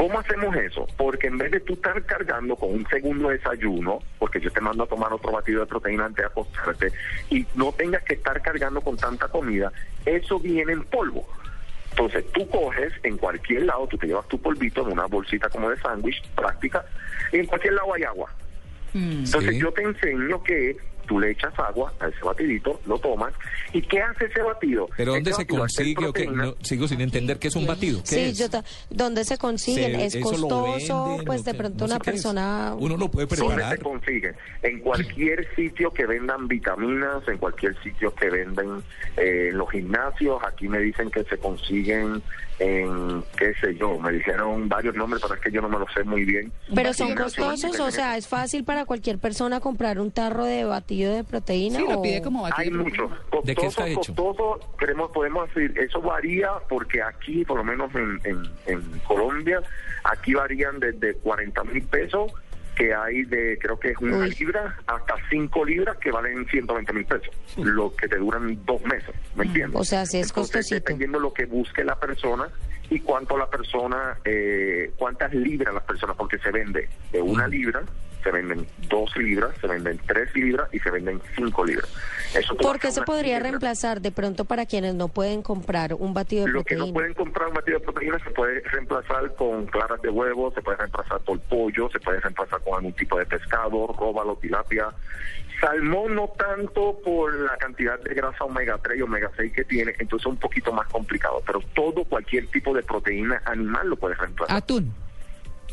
¿Cómo 0.00 0.18
hacemos 0.18 0.56
eso? 0.56 0.86
Porque 0.96 1.26
en 1.26 1.36
vez 1.36 1.50
de 1.50 1.60
tú 1.60 1.74
estar 1.74 2.02
cargando 2.06 2.56
con 2.56 2.72
un 2.72 2.88
segundo 2.88 3.28
desayuno, 3.28 3.98
porque 4.18 4.40
yo 4.40 4.50
te 4.50 4.58
mando 4.58 4.84
a 4.84 4.86
tomar 4.86 5.12
otro 5.12 5.30
batido 5.30 5.60
de 5.60 5.66
proteína 5.66 6.06
antes 6.06 6.22
de 6.22 6.26
acostarte, 6.26 6.90
y 7.28 7.44
no 7.54 7.70
tengas 7.72 8.02
que 8.04 8.14
estar 8.14 8.40
cargando 8.40 8.80
con 8.80 8.96
tanta 8.96 9.28
comida, 9.28 9.70
eso 10.06 10.40
viene 10.40 10.72
en 10.72 10.84
polvo. 10.84 11.28
Entonces 11.90 12.24
tú 12.32 12.48
coges 12.48 12.94
en 13.02 13.18
cualquier 13.18 13.64
lado, 13.64 13.86
tú 13.88 13.98
te 13.98 14.06
llevas 14.06 14.26
tu 14.28 14.40
polvito 14.40 14.80
en 14.86 14.92
una 14.92 15.04
bolsita 15.04 15.50
como 15.50 15.68
de 15.68 15.76
sándwich 15.76 16.26
práctica, 16.30 16.82
y 17.30 17.40
en 17.40 17.46
cualquier 17.46 17.74
lado 17.74 17.92
hay 17.92 18.04
agua. 18.04 18.32
Mm. 18.94 19.24
Entonces 19.26 19.50
Sí. 19.50 19.60
yo 19.60 19.70
te 19.70 19.82
enseño 19.82 20.42
que 20.42 20.78
tú 21.10 21.18
le 21.18 21.32
echas 21.32 21.52
agua 21.58 21.92
a 21.98 22.06
ese 22.06 22.20
batidito, 22.24 22.80
lo 22.86 22.96
tomas, 23.00 23.34
¿y 23.72 23.82
qué 23.82 24.00
hace 24.00 24.26
ese 24.26 24.42
batido? 24.42 24.88
¿Pero 24.96 25.14
dónde 25.14 25.32
se 25.32 25.44
consigue 25.44 26.06
o 26.06 26.12
No, 26.30 26.54
sigo 26.62 26.86
sin 26.86 27.00
entender 27.00 27.40
qué 27.40 27.48
es 27.48 27.56
un 27.56 27.66
batido. 27.66 27.98
¿Qué 28.02 28.06
Sí, 28.06 28.20
es? 28.20 28.38
yo 28.38 28.46
¿dónde 28.90 29.24
se 29.24 29.36
consiguen? 29.36 30.08
Se- 30.08 30.18
¿Es 30.18 30.24
costoso? 30.24 31.04
venden, 31.08 31.24
pues 31.26 31.44
de 31.44 31.54
pronto 31.54 31.84
No 31.84 31.88
sé 31.88 31.94
una 31.96 31.98
persona... 32.04 32.74
Uno 32.78 32.96
lo 32.96 33.08
puede 33.10 33.26
¿Dónde 33.26 33.44
preparar. 33.56 33.76
se 33.76 33.82
consiguen? 33.82 34.36
En 34.62 34.78
cualquier 34.78 35.52
sitio 35.56 35.92
que 35.92 36.06
vendan 36.06 36.46
vitaminas, 36.46 37.26
en 37.26 37.38
cualquier 37.38 37.76
sitio 37.82 38.14
que 38.14 38.30
venden 38.30 38.84
eh, 39.16 39.48
en 39.50 39.58
los 39.58 39.68
gimnasios. 39.68 40.40
Aquí 40.46 40.68
me 40.68 40.78
dicen 40.78 41.10
que 41.10 41.24
se 41.24 41.36
consiguen 41.38 42.22
en, 42.58 43.24
qué 43.38 43.54
sé 43.58 43.74
yo, 43.76 43.98
me 43.98 44.12
dijeron 44.12 44.68
varios 44.68 44.94
nombres, 44.94 45.22
pero 45.22 45.34
es 45.34 45.40
que 45.40 45.50
yo 45.50 45.62
no 45.62 45.68
me 45.70 45.78
lo 45.78 45.86
sé 45.94 46.04
muy 46.04 46.26
bien. 46.26 46.52
Pero 46.74 46.92
son 46.92 47.14
costosos, 47.14 47.80
o 47.80 47.90
sea, 47.90 48.18
es 48.18 48.28
fácil 48.28 48.64
para 48.64 48.84
cualquier 48.84 49.18
persona 49.18 49.60
comprar 49.60 49.98
un 49.98 50.10
tarro 50.10 50.44
de 50.44 50.64
batido 50.64 50.99
de 51.08 51.24
proteína. 51.24 51.78
Sí, 51.78 51.84
lo 51.88 51.98
o- 51.98 52.02
pide 52.02 52.20
como 52.20 52.42
batido. 52.42 52.80
Hay. 52.84 52.90
Costoso, 52.90 53.42
¿De 53.44 53.54
qué 53.54 53.66
está 53.66 53.88
hecho? 53.88 54.14
costoso, 54.14 54.60
queremos, 54.78 55.10
podemos 55.12 55.48
decir, 55.54 55.78
eso 55.78 56.02
varía 56.02 56.50
porque 56.68 57.02
aquí, 57.02 57.44
por 57.44 57.56
lo 57.58 57.64
menos 57.64 57.94
en, 57.94 58.20
en, 58.24 58.42
en 58.66 58.98
Colombia, 59.06 59.60
aquí 60.04 60.34
varían 60.34 60.78
desde 60.80 61.14
40 61.14 61.64
mil 61.64 61.82
pesos, 61.84 62.32
que 62.76 62.94
hay 62.94 63.24
de, 63.24 63.58
creo 63.60 63.78
que 63.78 63.90
es 63.90 63.98
una 63.98 64.18
Uy. 64.18 64.34
libra, 64.38 64.76
hasta 64.86 65.14
5 65.30 65.64
libras 65.64 65.96
que 65.98 66.10
valen 66.10 66.46
120 66.46 66.92
mil 66.92 67.04
pesos, 67.04 67.28
lo 67.56 67.94
que 67.94 68.08
te 68.08 68.16
duran 68.16 68.58
dos 68.64 68.80
meses, 68.82 69.14
¿me 69.36 69.44
entiendes? 69.44 69.78
O 69.80 69.84
sea, 69.84 70.06
sí 70.06 70.18
es 70.18 70.28
Entonces, 70.28 70.52
costosito. 70.52 70.74
Dependiendo 70.76 71.18
lo 71.18 71.32
que 71.32 71.44
busque 71.46 71.84
la 71.84 71.98
persona 71.98 72.48
y 72.88 73.00
cuánto 73.00 73.36
la 73.36 73.48
persona, 73.50 74.18
eh, 74.24 74.92
cuántas 74.96 75.32
libras 75.34 75.74
la 75.74 75.80
persona, 75.80 76.14
porque 76.14 76.38
se 76.38 76.50
vende 76.50 76.88
de 77.12 77.20
una 77.20 77.46
libra 77.46 77.82
se 78.22 78.30
venden 78.30 78.66
2 78.88 79.16
libras, 79.16 79.50
se 79.60 79.66
venden 79.66 79.98
3 80.06 80.34
libras 80.34 80.68
y 80.72 80.78
se 80.78 80.90
venden 80.90 81.20
5 81.36 81.64
libras. 81.64 81.88
Eso 82.34 82.56
¿Por 82.56 82.78
qué 82.78 82.88
a 82.88 82.90
se 82.92 83.02
podría 83.02 83.34
tienda. 83.34 83.48
reemplazar 83.50 84.00
de 84.00 84.12
pronto 84.12 84.44
para 84.44 84.66
quienes 84.66 84.94
no 84.94 85.08
pueden 85.08 85.42
comprar 85.42 85.94
un 85.94 86.14
batido 86.14 86.46
de 86.46 86.52
Lo 86.52 86.64
que 86.64 86.74
no 86.74 86.80
proteína? 86.84 86.94
pueden 86.94 87.14
comprar 87.14 87.48
un 87.48 87.54
batido 87.54 87.78
de 87.78 87.84
proteína 87.84 88.18
se 88.22 88.30
puede 88.30 88.60
reemplazar 88.60 89.34
con 89.34 89.66
claras 89.66 90.00
de 90.02 90.10
huevo, 90.10 90.52
se 90.54 90.62
puede 90.62 90.76
reemplazar 90.78 91.20
por 91.20 91.40
pollo, 91.40 91.88
se 91.90 91.98
puede 92.00 92.20
reemplazar 92.20 92.60
con 92.62 92.74
algún 92.74 92.92
tipo 92.92 93.18
de 93.18 93.26
pescado, 93.26 93.86
róbalo, 93.98 94.36
tilapia. 94.36 94.88
Salmón 95.60 96.14
no 96.14 96.28
tanto 96.38 96.98
por 97.04 97.34
la 97.34 97.56
cantidad 97.58 97.98
de 98.00 98.14
grasa 98.14 98.44
omega 98.44 98.78
3 98.82 98.98
y 98.98 99.02
omega 99.02 99.30
6 99.36 99.52
que 99.52 99.64
tiene, 99.64 99.94
entonces 99.98 100.26
es 100.26 100.32
un 100.32 100.38
poquito 100.38 100.72
más 100.72 100.86
complicado, 100.88 101.42
pero 101.46 101.60
todo 101.74 102.04
cualquier 102.04 102.46
tipo 102.46 102.72
de 102.74 102.82
proteína 102.82 103.42
animal 103.44 103.88
lo 103.90 103.96
puedes 103.96 104.16
reemplazar. 104.16 104.56
Atún. 104.56 104.94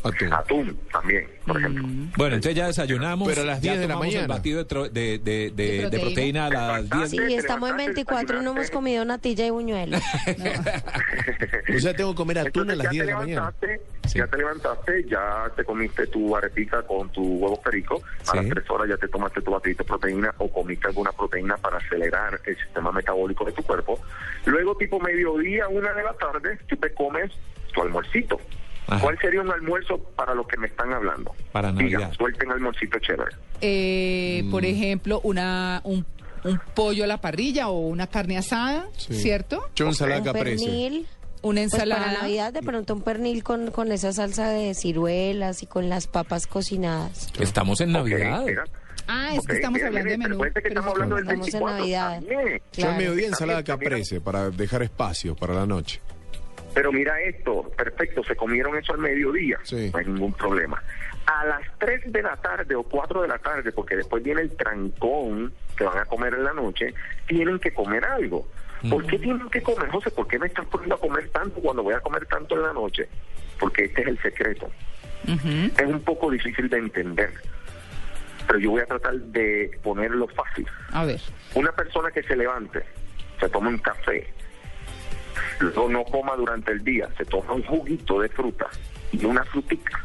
Atún. 0.04 0.32
Atún 0.32 0.80
también, 0.92 1.28
por 1.46 1.58
ejemplo. 1.58 1.84
Bueno, 2.16 2.34
entonces 2.36 2.54
ya 2.54 2.66
desayunamos. 2.66 3.28
Pero 3.28 3.42
a 3.42 3.44
las 3.44 3.60
ya 3.60 3.72
10 3.72 3.80
de 3.82 3.88
la 3.88 3.94
tomamos 3.94 4.14
el 4.14 4.20
mañana. 4.20 4.34
batido 4.34 4.58
de, 4.64 4.68
tro- 4.68 4.90
de, 4.90 5.18
de- 5.18 5.50
de- 5.50 5.78
De 5.82 5.90
de 5.90 5.98
proteína 6.00 6.46
a 6.46 6.50
las 6.50 6.90
10. 6.90 7.10
Sí, 7.10 7.16
estamos 7.34 7.70
en 7.70 7.76
levantaste, 7.76 8.04
24 8.04 8.40
y 8.40 8.44
no 8.44 8.50
hemos 8.52 8.70
comido 8.70 9.04
natilla 9.04 9.46
y 9.46 9.50
buñuelos. 9.50 10.02
O 11.76 11.80
sea, 11.80 11.94
tengo 11.94 12.12
que 12.12 12.16
comer 12.16 12.38
atún 12.38 12.70
a 12.70 12.72
Entonces, 12.72 12.78
las 12.78 12.84
ya 12.86 12.90
10 12.90 13.00
te 13.02 13.06
de 13.06 13.12
la 13.12 13.18
mañana. 13.18 13.52
Sí. 14.06 14.18
Ya 14.18 14.26
te 14.26 14.36
levantaste, 14.38 15.04
ya 15.08 15.52
te 15.54 15.64
comiste 15.64 16.06
tu 16.06 16.34
arepita 16.34 16.82
con 16.82 17.10
tu 17.10 17.22
huevo 17.36 17.60
perico. 17.60 18.02
A 18.26 18.30
Sí. 18.32 18.36
las 18.38 18.48
tres 18.48 18.70
horas 18.70 18.88
ya 18.88 18.96
te 18.96 19.06
tomaste 19.08 19.42
tu 19.42 19.50
batidito 19.50 19.82
de 19.84 19.88
proteína 19.88 20.34
o 20.38 20.50
comiste 20.50 20.86
alguna 20.88 21.12
proteína 21.12 21.56
para 21.58 21.76
acelerar 21.76 22.40
el 22.44 22.56
sistema 22.56 22.90
metabólico 22.90 23.44
de 23.44 23.52
tu 23.52 23.62
cuerpo. 23.62 24.00
Luego, 24.46 24.76
tipo 24.76 24.98
mediodía, 24.98 25.68
una 25.68 25.92
de 25.92 26.02
la 26.02 26.14
tarde, 26.14 26.58
tú 26.66 26.76
te 26.76 26.92
comes 26.94 27.30
tu 27.74 27.82
almuercito. 27.82 28.40
Ajá. 28.88 29.00
¿Cuál 29.02 29.18
sería 29.20 29.40
un 29.42 29.50
almuerzo 29.50 29.98
para 30.16 30.34
los 30.34 30.46
que 30.48 30.56
me 30.56 30.66
están 30.66 30.92
hablando? 30.92 31.34
Para 31.52 31.70
Diga, 31.72 31.98
Navidad. 32.00 32.12
suelten 32.16 32.50
almuercito 32.50 32.98
chévere. 32.98 33.36
Eh, 33.60 34.44
Por 34.50 34.62
Mm. 34.62 34.66
ejemplo, 34.66 35.20
una 35.24 35.80
un, 35.84 36.06
un 36.44 36.60
pollo 36.74 37.04
a 37.04 37.06
la 37.06 37.20
parrilla 37.20 37.68
o 37.68 37.78
una 37.80 38.06
carne 38.06 38.38
asada, 38.38 38.86
Sí. 38.96 39.14
¿cierto? 39.14 39.62
Yo 39.76 39.86
ensalada 39.86 40.20
un 40.20 40.24
caprese. 40.24 40.64
pernil. 40.64 41.06
Una 41.40 41.60
Pues 41.60 41.70
para 41.70 41.84
ensalada. 41.84 42.22
Navidad 42.22 42.52
de 42.52 42.62
pronto 42.62 42.94
un 42.94 43.02
pernil 43.02 43.44
con, 43.44 43.70
con 43.70 43.92
esa 43.92 44.12
salsa 44.12 44.48
de 44.48 44.74
ciruelas 44.74 45.62
y 45.62 45.66
con 45.66 45.88
las 45.88 46.06
papas 46.08 46.46
cocinadas. 46.48 47.28
Estamos 47.38 47.80
en 47.80 47.92
Navidad. 47.92 48.40
Ok, 48.42 48.46
mira. 48.48 48.64
Ah, 49.06 49.30
es 49.34 49.38
Ok, 49.38 49.46
que 49.46 49.52
estamos 49.54 49.74
mira, 49.76 49.86
hablando 49.88 50.10
de 50.10 50.16
mire, 50.18 50.28
menú. 50.28 50.42
recuerde 50.42 50.54
que 50.54 50.60
pero 50.68 50.80
estamos 50.80 50.92
hablando 50.94 51.14
del 51.16 51.24
Estamos 51.24 51.46
en 51.46 51.52
24 51.52 51.78
Navidad. 51.78 52.14
también. 52.14 52.38
Yo 52.48 52.52
al 52.52 52.60
Claro. 52.72 52.96
mediodía 52.98 53.26
ensalada 53.28 53.58
mira. 53.62 53.74
caprese 53.74 54.20
para 54.20 54.50
dejar 54.50 54.82
espacio 54.82 55.36
para 55.36 55.54
la 55.54 55.66
noche. 55.66 56.00
Pero 56.78 56.92
mira 56.92 57.20
esto, 57.22 57.68
perfecto, 57.76 58.22
se 58.22 58.36
comieron 58.36 58.78
eso 58.78 58.92
al 58.92 59.00
mediodía, 59.00 59.58
Sí. 59.64 59.90
no 59.92 59.98
hay 59.98 60.04
ningún 60.06 60.32
problema. 60.32 60.80
A 61.26 61.44
las 61.44 61.62
3 61.78 62.12
de 62.12 62.22
la 62.22 62.36
tarde 62.36 62.72
o 62.76 62.84
4 62.84 63.22
de 63.22 63.26
la 63.26 63.38
tarde, 63.38 63.72
porque 63.72 63.96
después 63.96 64.22
viene 64.22 64.42
el 64.42 64.56
trancón 64.56 65.52
que 65.76 65.82
van 65.82 65.98
a 65.98 66.04
comer 66.04 66.34
en 66.34 66.44
la 66.44 66.52
noche, 66.52 66.94
tienen 67.26 67.58
que 67.58 67.74
comer 67.74 68.04
algo. 68.04 68.46
¿Por 68.88 69.04
qué 69.08 69.18
tienen 69.18 69.50
que 69.50 69.60
comer, 69.60 69.88
José? 69.88 70.12
¿Por 70.12 70.28
qué 70.28 70.38
me 70.38 70.46
están 70.46 70.66
poniendo 70.66 70.94
a 70.94 71.00
comer 71.00 71.28
tanto 71.30 71.60
cuando 71.60 71.82
voy 71.82 71.94
a 71.94 72.00
comer 72.00 72.24
tanto 72.26 72.54
en 72.54 72.62
la 72.62 72.72
noche? 72.72 73.08
Porque 73.58 73.86
este 73.86 74.02
es 74.02 74.06
el 74.06 74.22
secreto. 74.22 74.70
Es 75.26 75.84
un 75.84 76.00
poco 76.02 76.30
difícil 76.30 76.68
de 76.68 76.78
entender, 76.78 77.32
pero 78.46 78.60
yo 78.60 78.70
voy 78.70 78.82
a 78.82 78.86
tratar 78.86 79.14
de 79.16 79.76
ponerlo 79.82 80.28
fácil. 80.28 80.68
A 80.92 81.04
ver. 81.04 81.20
Una 81.56 81.72
persona 81.72 82.12
que 82.12 82.22
se 82.22 82.36
levante, 82.36 82.84
se 83.40 83.48
toma 83.48 83.68
un 83.68 83.78
café, 83.78 84.28
luego 85.60 85.88
no 85.88 86.04
coma 86.04 86.36
durante 86.36 86.72
el 86.72 86.82
día, 86.84 87.08
se 87.16 87.24
toma 87.24 87.52
un 87.54 87.62
juguito 87.64 88.20
de 88.20 88.28
fruta 88.28 88.66
y 89.12 89.24
una 89.24 89.44
frutica 89.44 90.04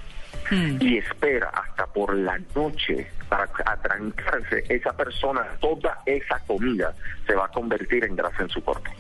Hmm. 0.52 0.78
y 0.82 0.98
espera 0.98 1.48
hasta 1.50 1.86
por 1.88 2.14
la 2.14 2.38
noche 2.54 3.08
para 3.30 3.50
atrancarse, 3.66 4.66
esa 4.68 4.92
persona, 4.96 5.42
toda 5.62 6.00
esa 6.06 6.38
comida 6.40 6.94
se 7.26 7.34
va 7.34 7.46
a 7.46 7.48
convertir 7.48 8.04
en 8.04 8.16
grasa 8.18 8.44
en 8.44 8.50
su 8.50 8.62
cuerpo. 8.62 8.92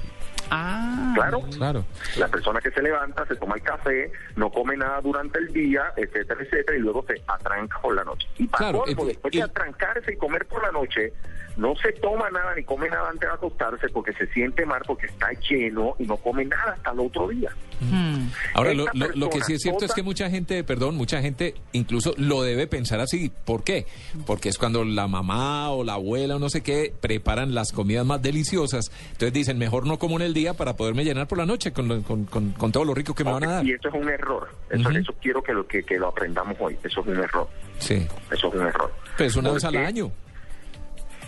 Ah. 0.50 1.12
¿Claro? 1.16 1.42
Claro. 1.58 1.86
La 2.18 2.28
persona 2.30 2.62
que 2.62 2.72
se 2.72 2.82
levanta, 2.82 3.26
se 3.28 3.36
toma 3.36 3.56
el 3.56 3.62
café, 3.62 4.12
no 4.36 4.52
come 4.52 4.78
nada 4.78 5.02
durante 5.02 5.40
el 5.40 5.52
día, 5.52 5.92
etcétera, 5.98 6.42
etcétera, 6.44 6.78
y 6.78 6.80
luego 6.82 7.04
se 7.08 7.22
atranca 7.28 7.80
por 7.82 7.94
la 7.96 8.04
noche. 8.06 8.28
Y 8.38 8.48
para 8.48 8.70
Claro, 8.72 8.84
después 8.88 9.34
y- 9.34 9.38
de 9.38 9.44
atrancarse 9.44 10.14
y 10.14 10.18
comer 10.18 10.46
por 10.46 10.62
la 10.64 10.72
noche, 10.72 11.14
no 11.58 11.76
se 11.76 11.92
toma 11.94 12.30
nada 12.32 12.56
ni 12.56 12.64
come 12.64 12.90
nada 12.90 13.10
antes 13.10 13.28
de 13.30 13.34
acostarse 13.36 13.90
porque 13.90 14.14
se 14.14 14.28
siente 14.34 14.66
mal, 14.66 14.82
porque 14.88 15.06
está 15.08 15.30
lleno 15.50 15.96
y 16.00 16.04
no 16.06 16.18
come 16.18 16.46
nada 16.46 16.74
hasta 16.74 16.92
el 16.92 17.00
otro 17.00 17.28
día. 17.30 17.50
Hmm. 17.82 18.28
Ahora, 18.54 18.74
lo, 18.74 18.86
lo- 18.94 19.10
lo 19.16 19.30
que 19.30 19.42
sí 19.42 19.54
es 19.56 19.62
cierto 19.62 19.84
es 19.86 19.94
que 19.94 20.04
mucha 20.04 20.30
gente, 20.30 20.64
perdón, 20.64 20.96
mucha 20.96 21.22
gente 21.22 21.54
incluso 21.74 22.14
lo 22.18 22.42
debe 22.44 22.66
pensar 22.68 23.00
así. 23.02 23.32
¿Por 23.46 23.64
qué? 23.64 23.86
Porque 24.26 24.50
es 24.50 24.58
cuando 24.58 24.84
la 24.86 25.08
mamá 25.08 25.70
o 25.72 25.84
la 25.84 25.94
abuela 25.96 26.38
o 26.38 26.40
no 26.40 26.50
sé 26.50 26.62
qué 26.62 26.94
preparan 27.02 27.54
las 27.54 27.72
comidas 27.72 28.06
más 28.06 28.22
deliciosas. 28.22 28.92
Entonces 29.12 29.34
dicen, 29.34 29.58
mejor 29.58 29.86
no 29.86 30.00
como 30.00 30.16
en 30.18 30.22
el 30.24 30.34
día 30.34 30.54
para 30.54 30.76
poderme 30.76 31.04
llenar 31.04 31.28
por 31.28 31.38
la 31.38 31.46
noche 31.46 31.74
con, 31.74 31.88
lo- 31.88 32.02
con, 32.04 32.26
con- 32.26 32.52
con 32.54 32.72
todo 32.72 32.86
lo 32.86 32.94
rico 32.94 33.14
que 33.14 33.24
me 33.24 33.32
van 33.34 33.44
a 33.44 33.52
dar. 33.56 33.66
Y 33.66 33.74
eso 33.74 33.90
es 33.90 33.94
un 33.94 34.10
error. 34.10 34.50
Eso, 34.70 34.90
eso 34.90 35.14
quiero 35.22 35.44
que 35.44 35.54
lo, 35.54 35.68
que, 35.68 35.84
que 35.84 35.98
lo 36.00 36.08
aprendamos 36.08 36.56
hoy. 36.60 36.78
Eso 36.84 37.02
es 37.02 37.08
un 37.08 37.18
error. 37.18 37.48
Sí. 37.80 38.08
Eso 38.32 38.48
es 38.48 38.54
un 38.56 38.62
error. 38.62 38.92
Pues 39.18 39.36
una 39.36 39.52
vez 39.52 39.64
al 39.66 39.76
año. 39.78 40.12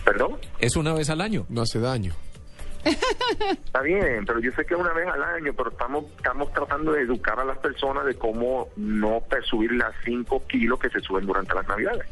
¿Perdón? 0.06 0.36
Es 0.60 0.76
una 0.76 0.94
vez 0.94 1.10
al 1.10 1.20
año. 1.20 1.46
No 1.48 1.62
hace 1.62 1.80
daño. 1.80 2.14
Está 2.84 3.82
bien, 3.82 4.24
pero 4.24 4.38
yo 4.38 4.52
sé 4.52 4.64
que 4.64 4.76
una 4.76 4.92
vez 4.92 5.08
al 5.08 5.20
año, 5.20 5.52
pero 5.52 5.70
estamos 5.70 6.04
estamos 6.16 6.52
tratando 6.52 6.92
de 6.92 7.02
educar 7.02 7.40
a 7.40 7.44
las 7.44 7.58
personas 7.58 8.06
de 8.06 8.14
cómo 8.14 8.68
no 8.76 9.20
subir 9.50 9.72
las 9.72 9.92
5 10.04 10.46
kilos 10.46 10.78
que 10.78 10.88
se 10.90 11.00
suben 11.00 11.26
durante 11.26 11.52
las 11.54 11.66
navidades. 11.66 12.06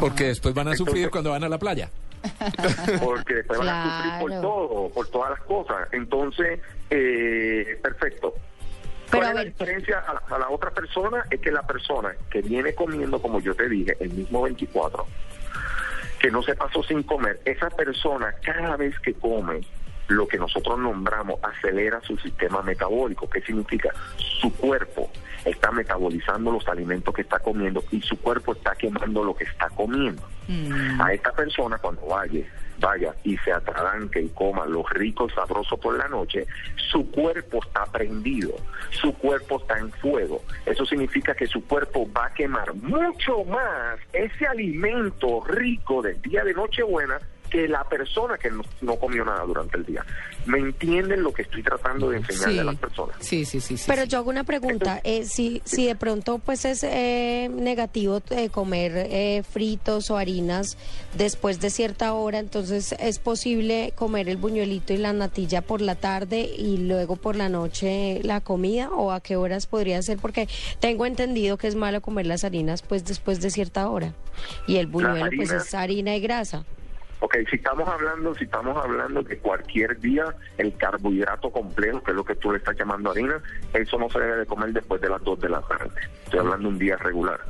Porque 0.00 0.24
después 0.24 0.54
van 0.54 0.68
a 0.68 0.74
sufrir 0.74 1.10
cuando 1.10 1.30
van 1.30 1.44
a 1.44 1.48
la 1.50 1.58
playa. 1.58 1.90
Porque 3.04 3.34
después 3.34 3.58
van 3.58 3.68
a 3.68 3.84
sufrir 3.84 4.20
por 4.20 4.30
todo, 4.40 4.88
por 4.88 5.08
todas 5.08 5.30
las 5.30 5.40
cosas. 5.42 5.88
Entonces, 5.92 6.60
eh, 6.88 7.78
perfecto. 7.82 8.34
Pero, 9.10 9.22
¿Cuál 9.22 9.24
a 9.24 9.28
es 9.28 9.36
la 9.36 9.44
diferencia 9.44 9.98
a 9.98 10.14
la, 10.14 10.22
a 10.34 10.38
la 10.38 10.48
otra 10.48 10.70
persona? 10.70 11.24
Es 11.30 11.40
que 11.40 11.52
la 11.52 11.62
persona 11.62 12.16
que 12.30 12.40
viene 12.40 12.74
comiendo, 12.74 13.20
como 13.20 13.40
yo 13.40 13.54
te 13.54 13.68
dije, 13.68 13.96
el 14.00 14.10
mismo 14.10 14.42
24, 14.42 15.06
que 16.18 16.30
no 16.30 16.42
se 16.42 16.54
pasó 16.54 16.82
sin 16.82 17.02
comer, 17.02 17.40
esa 17.44 17.70
persona 17.70 18.34
cada 18.42 18.76
vez 18.76 18.98
que 19.00 19.14
come, 19.14 19.60
lo 20.08 20.26
que 20.26 20.38
nosotros 20.38 20.78
nombramos 20.78 21.40
acelera 21.42 22.00
su 22.02 22.16
sistema 22.18 22.62
metabólico. 22.62 23.28
¿Qué 23.28 23.40
significa? 23.40 23.90
Su 24.16 24.52
cuerpo 24.54 25.10
está 25.46 25.70
metabolizando 25.70 26.50
los 26.50 26.66
alimentos 26.68 27.14
que 27.14 27.22
está 27.22 27.38
comiendo 27.38 27.82
y 27.90 28.00
su 28.02 28.18
cuerpo 28.20 28.52
está 28.52 28.74
quemando 28.74 29.24
lo 29.24 29.34
que 29.34 29.44
está 29.44 29.68
comiendo. 29.70 30.22
Hmm. 30.48 31.00
A 31.00 31.12
esta 31.12 31.32
persona 31.32 31.78
cuando 31.78 32.06
vaya, 32.06 32.44
vaya 32.78 33.14
y 33.24 33.36
se 33.38 33.52
atradanque 33.52 34.20
y 34.20 34.28
coma 34.28 34.66
lo 34.66 34.82
rico 34.84 35.26
y 35.26 35.30
sabroso 35.30 35.76
por 35.76 35.96
la 35.96 36.08
noche, 36.08 36.46
su 36.90 37.10
cuerpo 37.10 37.60
está 37.64 37.84
prendido, 37.86 38.54
su 38.90 39.12
cuerpo 39.14 39.60
está 39.60 39.78
en 39.78 39.90
fuego. 39.92 40.42
Eso 40.64 40.84
significa 40.84 41.34
que 41.34 41.46
su 41.46 41.64
cuerpo 41.64 42.08
va 42.12 42.26
a 42.26 42.34
quemar 42.34 42.74
mucho 42.74 43.44
más 43.44 43.98
ese 44.12 44.46
alimento 44.46 45.44
rico 45.46 46.02
del 46.02 46.20
día 46.22 46.44
de 46.44 46.54
Nochebuena 46.54 47.18
que 47.56 47.68
la 47.68 47.84
persona 47.84 48.36
que 48.36 48.50
no, 48.50 48.62
no 48.82 48.96
comió 48.96 49.24
nada 49.24 49.42
durante 49.44 49.78
el 49.78 49.84
día. 49.86 50.04
¿Me 50.44 50.58
entienden 50.58 51.22
lo 51.22 51.32
que 51.32 51.42
estoy 51.42 51.62
tratando 51.62 52.10
de 52.10 52.18
enseñarle 52.18 52.52
Sí. 52.54 52.58
a 52.58 52.64
las 52.64 52.76
personas? 52.76 53.16
Sí, 53.20 53.44
sí, 53.46 53.60
sí, 53.60 53.78
sí. 53.78 53.84
Pero 53.86 54.02
sí. 54.02 54.08
yo 54.08 54.18
hago 54.18 54.28
una 54.30 54.44
pregunta, 54.44 55.00
eh, 55.04 55.24
si, 55.24 55.62
si 55.64 55.86
de 55.86 55.96
pronto 55.96 56.38
pues 56.38 56.64
es 56.66 56.82
eh, 56.82 57.48
negativo 57.50 58.20
eh, 58.30 58.50
comer 58.50 58.92
eh, 58.94 59.42
fritos 59.48 60.10
o 60.10 60.18
harinas 60.18 60.76
después 61.16 61.60
de 61.60 61.70
cierta 61.70 62.12
hora, 62.12 62.38
entonces 62.40 62.94
es 62.98 63.18
posible 63.18 63.92
comer 63.96 64.28
el 64.28 64.36
buñuelito 64.36 64.92
y 64.92 64.98
la 64.98 65.12
natilla 65.14 65.62
por 65.62 65.80
la 65.80 65.94
tarde 65.94 66.40
y 66.42 66.76
luego 66.76 67.16
por 67.16 67.36
la 67.36 67.48
noche 67.48 68.20
la 68.22 68.40
comida 68.42 68.90
o 68.90 69.12
a 69.12 69.20
qué 69.20 69.36
horas 69.36 69.66
podría 69.66 70.02
ser 70.02 70.18
porque 70.18 70.46
tengo 70.78 71.06
entendido 71.06 71.56
que 71.56 71.68
es 71.68 71.74
malo 71.74 72.02
comer 72.02 72.26
las 72.26 72.44
harinas 72.44 72.82
pues 72.82 73.04
después 73.06 73.40
de 73.40 73.50
cierta 73.50 73.88
hora 73.88 74.12
y 74.66 74.76
el 74.76 74.86
buñuelo 74.88 75.30
pues 75.34 75.50
es 75.50 75.72
harina 75.74 76.14
y 76.14 76.20
grasa. 76.20 76.64
Ok, 77.26 77.38
si 77.50 77.56
estamos 77.56 77.88
hablando, 77.88 78.32
si 78.36 78.44
estamos 78.44 78.76
hablando 78.76 79.20
de 79.20 79.36
cualquier 79.38 79.98
día, 79.98 80.26
el 80.58 80.72
carbohidrato 80.76 81.50
complejo, 81.50 82.00
que 82.00 82.12
es 82.12 82.16
lo 82.16 82.24
que 82.24 82.36
tú 82.36 82.52
le 82.52 82.58
estás 82.58 82.78
llamando 82.78 83.10
harina, 83.10 83.42
eso 83.74 83.98
no 83.98 84.08
se 84.08 84.20
debe 84.20 84.36
de 84.36 84.46
comer 84.46 84.72
después 84.72 85.00
de 85.00 85.08
las 85.08 85.20
2 85.24 85.40
de 85.40 85.48
la 85.48 85.60
tarde. 85.62 85.90
Estoy 86.22 86.38
hablando 86.38 86.68
un 86.68 86.78
día 86.78 86.96
regular. 86.98 87.40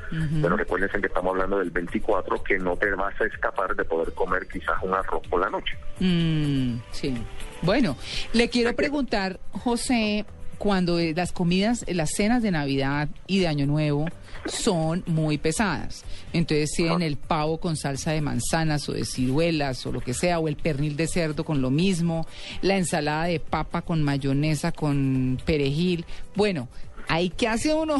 Pero 0.40 0.56
recuérdense 0.56 0.98
que 0.98 1.08
estamos 1.08 1.32
hablando 1.32 1.58
del 1.58 1.68
24, 1.68 2.42
que 2.42 2.58
no 2.58 2.74
te 2.78 2.90
vas 2.94 3.20
a 3.20 3.26
escapar 3.26 3.76
de 3.76 3.84
poder 3.84 4.14
comer 4.14 4.48
quizás 4.48 4.82
un 4.82 4.94
arroz 4.94 5.28
por 5.28 5.42
la 5.42 5.50
noche. 5.50 5.76
Mm, 6.00 6.78
sí. 6.92 7.14
Bueno, 7.60 7.98
le 8.32 8.48
quiero 8.48 8.74
preguntar, 8.74 9.38
José, 9.52 10.24
cuando 10.58 10.98
eh, 10.98 11.12
las 11.14 11.32
comidas, 11.32 11.84
eh, 11.86 11.94
las 11.94 12.10
cenas 12.10 12.42
de 12.42 12.50
Navidad 12.50 13.08
y 13.26 13.40
de 13.40 13.48
Año 13.48 13.66
Nuevo 13.66 14.06
son 14.46 15.02
muy 15.06 15.38
pesadas. 15.38 16.04
Entonces 16.32 16.70
tienen 16.72 17.02
el 17.02 17.16
pavo 17.16 17.58
con 17.58 17.76
salsa 17.76 18.12
de 18.12 18.20
manzanas 18.20 18.88
o 18.88 18.92
de 18.92 19.04
ciruelas 19.04 19.84
o 19.86 19.92
lo 19.92 20.00
que 20.00 20.14
sea, 20.14 20.38
o 20.38 20.48
el 20.48 20.56
pernil 20.56 20.96
de 20.96 21.06
cerdo 21.08 21.44
con 21.44 21.60
lo 21.60 21.70
mismo, 21.70 22.26
la 22.62 22.76
ensalada 22.76 23.24
de 23.24 23.40
papa 23.40 23.82
con 23.82 24.02
mayonesa, 24.02 24.72
con 24.72 25.38
perejil. 25.44 26.04
Bueno, 26.34 26.68
¿ahí 27.08 27.30
qué 27.30 27.48
hace 27.48 27.74
uno? 27.74 27.96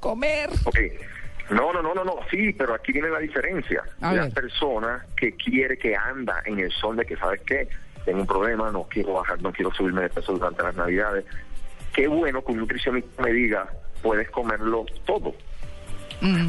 Comer. 0.00 0.48
Ok, 0.64 0.78
No, 1.50 1.72
no, 1.72 1.82
no, 1.82 1.92
no, 1.94 2.04
no, 2.04 2.14
sí, 2.30 2.52
pero 2.54 2.74
aquí 2.74 2.92
viene 2.92 3.10
la 3.10 3.18
diferencia. 3.18 3.82
A 4.00 4.14
la 4.14 4.22
ver. 4.24 4.32
persona 4.32 5.04
que 5.16 5.32
quiere 5.34 5.76
que 5.76 5.94
anda 5.96 6.42
en 6.46 6.60
el 6.60 6.70
son 6.72 6.96
de 6.96 7.04
que, 7.04 7.16
¿sabes 7.16 7.40
qué? 7.46 7.68
Tengo 8.04 8.20
un 8.20 8.26
problema, 8.26 8.70
no 8.70 8.84
quiero 8.84 9.14
bajar, 9.14 9.42
no 9.42 9.52
quiero 9.52 9.70
subirme 9.74 10.02
de 10.02 10.08
peso 10.08 10.32
durante 10.32 10.62
las 10.62 10.74
navidades. 10.74 11.24
Qué 11.94 12.08
bueno 12.08 12.44
que 12.44 12.52
un 12.52 12.58
nutricionista 12.58 13.22
me 13.22 13.32
diga, 13.32 13.68
puedes 14.02 14.30
comerlo 14.30 14.86
todo, 15.04 15.34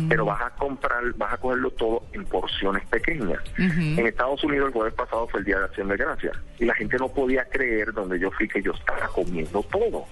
pero 0.09 0.25
vas 0.25 0.41
a 0.41 0.49
comprar, 0.51 1.01
vas 1.15 1.33
a 1.33 1.37
cogerlo 1.37 1.71
todo 1.71 2.03
en 2.13 2.25
porciones 2.25 2.85
pequeñas. 2.87 3.39
En 3.57 4.05
Estados 4.05 4.43
Unidos 4.43 4.67
el 4.67 4.73
jueves 4.73 4.93
pasado 4.93 5.27
fue 5.27 5.39
el 5.39 5.45
Día 5.45 5.59
de 5.59 5.65
Acción 5.65 5.87
de 5.87 5.97
Gracias 5.97 6.37
y 6.59 6.65
la 6.65 6.75
gente 6.75 6.97
no 6.97 7.09
podía 7.09 7.45
creer 7.45 7.93
donde 7.93 8.19
yo 8.19 8.31
fui 8.31 8.47
que 8.47 8.61
yo 8.61 8.73
estaba 8.73 9.07
comiendo 9.07 9.63
todo. 9.63 10.05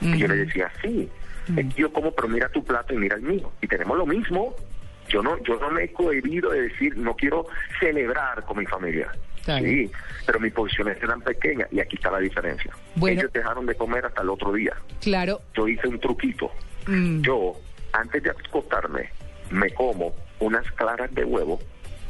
Y 0.00 0.16
yo 0.16 0.28
le 0.28 0.36
decía, 0.36 0.70
sí, 0.82 1.08
es 1.56 1.74
que 1.74 1.80
yo 1.80 1.92
como, 1.92 2.12
pero 2.12 2.28
mira 2.28 2.48
tu 2.50 2.62
plato 2.62 2.94
y 2.94 2.98
mira 2.98 3.16
el 3.16 3.22
mío. 3.22 3.50
Y 3.60 3.66
tenemos 3.66 3.96
lo 3.96 4.06
mismo. 4.06 4.54
Yo 5.08 5.22
no, 5.22 5.42
yo 5.44 5.58
no 5.58 5.70
me 5.70 5.84
he 5.84 5.92
cohibido 5.92 6.50
de 6.50 6.62
decir, 6.62 6.96
no 6.96 7.14
quiero 7.14 7.46
celebrar 7.80 8.44
con 8.44 8.58
mi 8.58 8.66
familia. 8.66 9.10
Claro. 9.44 9.64
Sí, 9.64 9.90
pero 10.26 10.40
mis 10.40 10.52
porciones 10.52 11.02
eran 11.02 11.22
pequeñas 11.22 11.68
y 11.72 11.80
aquí 11.80 11.96
está 11.96 12.10
la 12.10 12.18
diferencia. 12.18 12.70
Bueno. 12.96 13.20
Ellos 13.20 13.32
dejaron 13.32 13.64
de 13.66 13.74
comer 13.74 14.04
hasta 14.04 14.22
el 14.22 14.28
otro 14.28 14.52
día. 14.52 14.74
Claro. 15.00 15.40
Yo 15.54 15.66
hice 15.66 15.88
un 15.88 15.98
truquito. 15.98 16.50
Mm. 16.86 17.22
Yo, 17.22 17.54
antes 17.92 18.22
de 18.22 18.30
acostarme, 18.30 19.10
me 19.50 19.70
como 19.70 20.14
unas 20.40 20.70
claras 20.72 21.14
de 21.14 21.24
huevo 21.24 21.58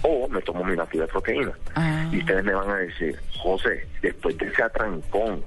o 0.02 0.28
me 0.28 0.40
tomo 0.42 0.64
mi 0.64 0.74
batido 0.74 1.06
de 1.06 1.12
proteína. 1.12 1.52
Ah. 1.74 2.08
Y 2.12 2.18
ustedes 2.18 2.44
me 2.44 2.54
van 2.54 2.70
a 2.70 2.76
decir, 2.76 3.16
José, 3.38 3.86
después 4.02 4.36
de 4.38 4.46
ese 4.46 4.62
atrancón, 4.62 5.44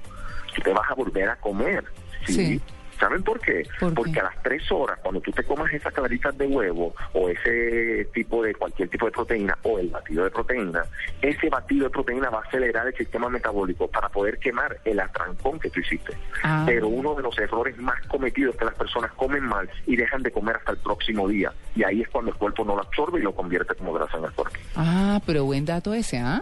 tú 0.54 0.62
te 0.62 0.72
vas 0.72 0.90
a 0.90 0.94
volver 0.94 1.28
a 1.28 1.36
comer. 1.36 1.84
Sí. 2.26 2.34
Sí. 2.34 2.62
¿Saben 3.02 3.24
por 3.24 3.40
qué? 3.40 3.66
¿Por 3.80 3.94
Porque 3.94 4.20
a 4.20 4.22
las 4.22 4.42
tres 4.44 4.70
horas, 4.70 4.96
cuando 5.02 5.20
tú 5.20 5.32
te 5.32 5.42
comas 5.42 5.72
esas 5.72 5.92
claritas 5.92 6.38
de 6.38 6.46
huevo 6.46 6.94
o 7.14 7.28
ese 7.28 8.04
tipo 8.14 8.44
de 8.44 8.54
cualquier 8.54 8.88
tipo 8.90 9.06
de 9.06 9.10
proteína 9.10 9.58
o 9.64 9.80
el 9.80 9.88
batido 9.88 10.22
de 10.22 10.30
proteína, 10.30 10.84
ese 11.20 11.48
batido 11.48 11.86
de 11.86 11.90
proteína 11.90 12.30
va 12.30 12.38
a 12.38 12.42
acelerar 12.42 12.86
el 12.86 12.94
sistema 12.94 13.28
metabólico 13.28 13.88
para 13.88 14.08
poder 14.08 14.38
quemar 14.38 14.78
el 14.84 15.00
atrancón 15.00 15.58
que 15.58 15.68
tú 15.68 15.80
hiciste. 15.80 16.16
Ah. 16.44 16.62
Pero 16.64 16.86
uno 16.86 17.16
de 17.16 17.24
los 17.24 17.36
errores 17.40 17.76
más 17.76 18.00
cometidos 18.06 18.54
es 18.54 18.60
que 18.60 18.66
las 18.66 18.74
personas 18.76 19.10
comen 19.14 19.42
mal 19.42 19.68
y 19.84 19.96
dejan 19.96 20.22
de 20.22 20.30
comer 20.30 20.54
hasta 20.58 20.70
el 20.70 20.78
próximo 20.78 21.26
día. 21.26 21.52
Y 21.74 21.82
ahí 21.82 22.02
es 22.02 22.08
cuando 22.08 22.30
el 22.30 22.36
cuerpo 22.36 22.64
no 22.64 22.76
lo 22.76 22.82
absorbe 22.82 23.18
y 23.18 23.22
lo 23.24 23.34
convierte 23.34 23.74
como 23.74 23.94
grasa 23.94 24.16
en 24.18 24.26
el 24.26 24.30
cuerpo. 24.30 24.56
Ah, 24.76 25.20
pero 25.26 25.44
buen 25.44 25.64
dato 25.64 25.92
ese, 25.92 26.18
¿ah? 26.18 26.40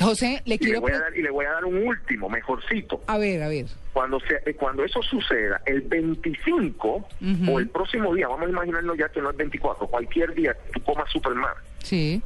José, 0.00 0.42
le 0.44 0.54
Y 0.54 0.58
le, 0.58 0.64
quiero... 0.64 0.80
voy 0.80 0.90
a 0.92 0.94
pre- 0.94 1.02
dar, 1.04 1.16
y 1.16 1.22
le 1.22 1.30
voy 1.30 1.44
a 1.46 1.52
dar 1.52 1.64
un 1.64 1.86
último, 1.86 2.28
mejorcito. 2.28 3.02
A 3.06 3.18
ver, 3.18 3.42
a 3.42 3.48
ver. 3.48 3.66
Cuando, 3.92 4.20
se, 4.20 4.36
eh, 4.48 4.54
cuando 4.54 4.84
eso 4.84 5.02
suceda, 5.02 5.60
el 5.66 5.80
25 5.80 6.88
Ujú. 6.88 7.52
o 7.52 7.58
el 7.58 7.68
próximo 7.68 8.14
día, 8.14 8.28
vamos 8.28 8.46
a 8.46 8.50
imaginarnos 8.50 8.96
ya 8.96 9.08
que 9.08 9.20
no 9.20 9.30
es 9.30 9.36
24, 9.36 9.86
cualquier 9.88 10.34
día 10.34 10.56
tú 10.72 10.80
comas 10.82 11.10
super 11.10 11.34
mal. 11.34 11.54
Sí. 11.82 12.22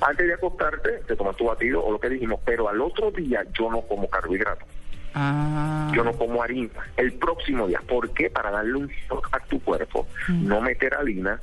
Antes 0.00 0.26
de 0.26 0.34
acostarte, 0.34 0.90
te 1.06 1.16
tomas 1.16 1.36
tu 1.36 1.46
batido 1.46 1.82
o 1.84 1.90
lo 1.90 1.98
que 1.98 2.08
dijimos, 2.10 2.40
pero 2.44 2.68
al 2.68 2.80
otro 2.80 3.10
día 3.10 3.44
yo 3.58 3.70
no 3.70 3.80
como 3.82 4.08
carbohidratos, 4.08 4.68
Ah. 5.14 5.90
yo 5.94 6.04
no 6.04 6.12
como 6.12 6.42
harina. 6.42 6.68
El 6.96 7.12
próximo 7.14 7.66
día, 7.66 7.80
¿por 7.88 8.10
qué? 8.10 8.28
Para 8.28 8.50
darle 8.50 8.74
un 8.74 8.88
shock 9.08 9.28
a 9.32 9.40
tu 9.40 9.58
cuerpo, 9.62 10.06
no 10.28 10.60
meter 10.60 10.94
harina, 10.94 11.40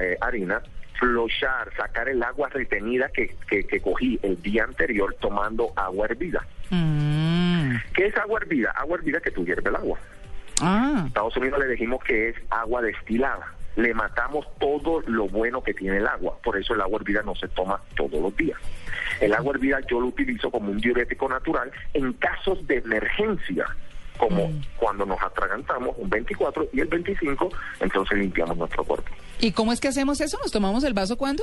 eh, 0.00 0.16
harina, 0.20 0.62
flochar, 1.00 1.74
sacar 1.76 2.08
el 2.08 2.22
agua 2.22 2.48
retenida 2.50 3.08
que, 3.08 3.34
que, 3.48 3.64
que 3.64 3.80
cogí 3.80 4.20
el 4.22 4.40
día 4.42 4.64
anterior 4.64 5.16
tomando 5.18 5.72
agua 5.74 6.06
hervida. 6.06 6.46
Mm. 6.68 7.74
¿Qué 7.94 8.06
es 8.06 8.16
agua 8.16 8.38
hervida? 8.40 8.70
Agua 8.76 8.98
hervida 8.98 9.20
que 9.20 9.30
tú 9.30 9.44
hierves 9.44 9.66
el 9.66 9.76
agua. 9.76 9.98
Ah. 10.60 11.04
Estados 11.06 11.36
Unidos 11.38 11.58
le 11.58 11.68
dijimos 11.68 12.04
que 12.04 12.28
es 12.28 12.36
agua 12.50 12.82
destilada. 12.82 13.54
Le 13.76 13.94
matamos 13.94 14.46
todo 14.58 15.00
lo 15.06 15.26
bueno 15.28 15.62
que 15.62 15.72
tiene 15.72 15.96
el 15.96 16.06
agua. 16.06 16.36
Por 16.42 16.58
eso 16.58 16.74
el 16.74 16.82
agua 16.82 16.98
hervida 17.00 17.22
no 17.22 17.34
se 17.34 17.48
toma 17.48 17.80
todos 17.96 18.20
los 18.20 18.36
días. 18.36 18.58
El 19.20 19.32
agua 19.32 19.54
hervida 19.54 19.80
yo 19.88 20.00
lo 20.00 20.08
utilizo 20.08 20.50
como 20.50 20.70
un 20.70 20.78
diurético 20.78 21.28
natural 21.28 21.70
en 21.94 22.12
casos 22.14 22.66
de 22.66 22.78
emergencia, 22.78 23.66
como 24.20 24.52
cuando 24.76 25.06
nos 25.06 25.20
atragantamos 25.22 25.96
un 25.96 26.10
24 26.10 26.68
y 26.74 26.80
el 26.80 26.88
25, 26.88 27.48
entonces 27.80 28.18
limpiamos 28.18 28.56
nuestro 28.56 28.84
cuerpo. 28.84 29.10
¿Y 29.40 29.52
cómo 29.52 29.72
es 29.72 29.80
que 29.80 29.88
hacemos 29.88 30.20
eso? 30.20 30.38
¿Nos 30.42 30.52
tomamos 30.52 30.84
el 30.84 30.92
vaso 30.92 31.16
cuándo? 31.16 31.42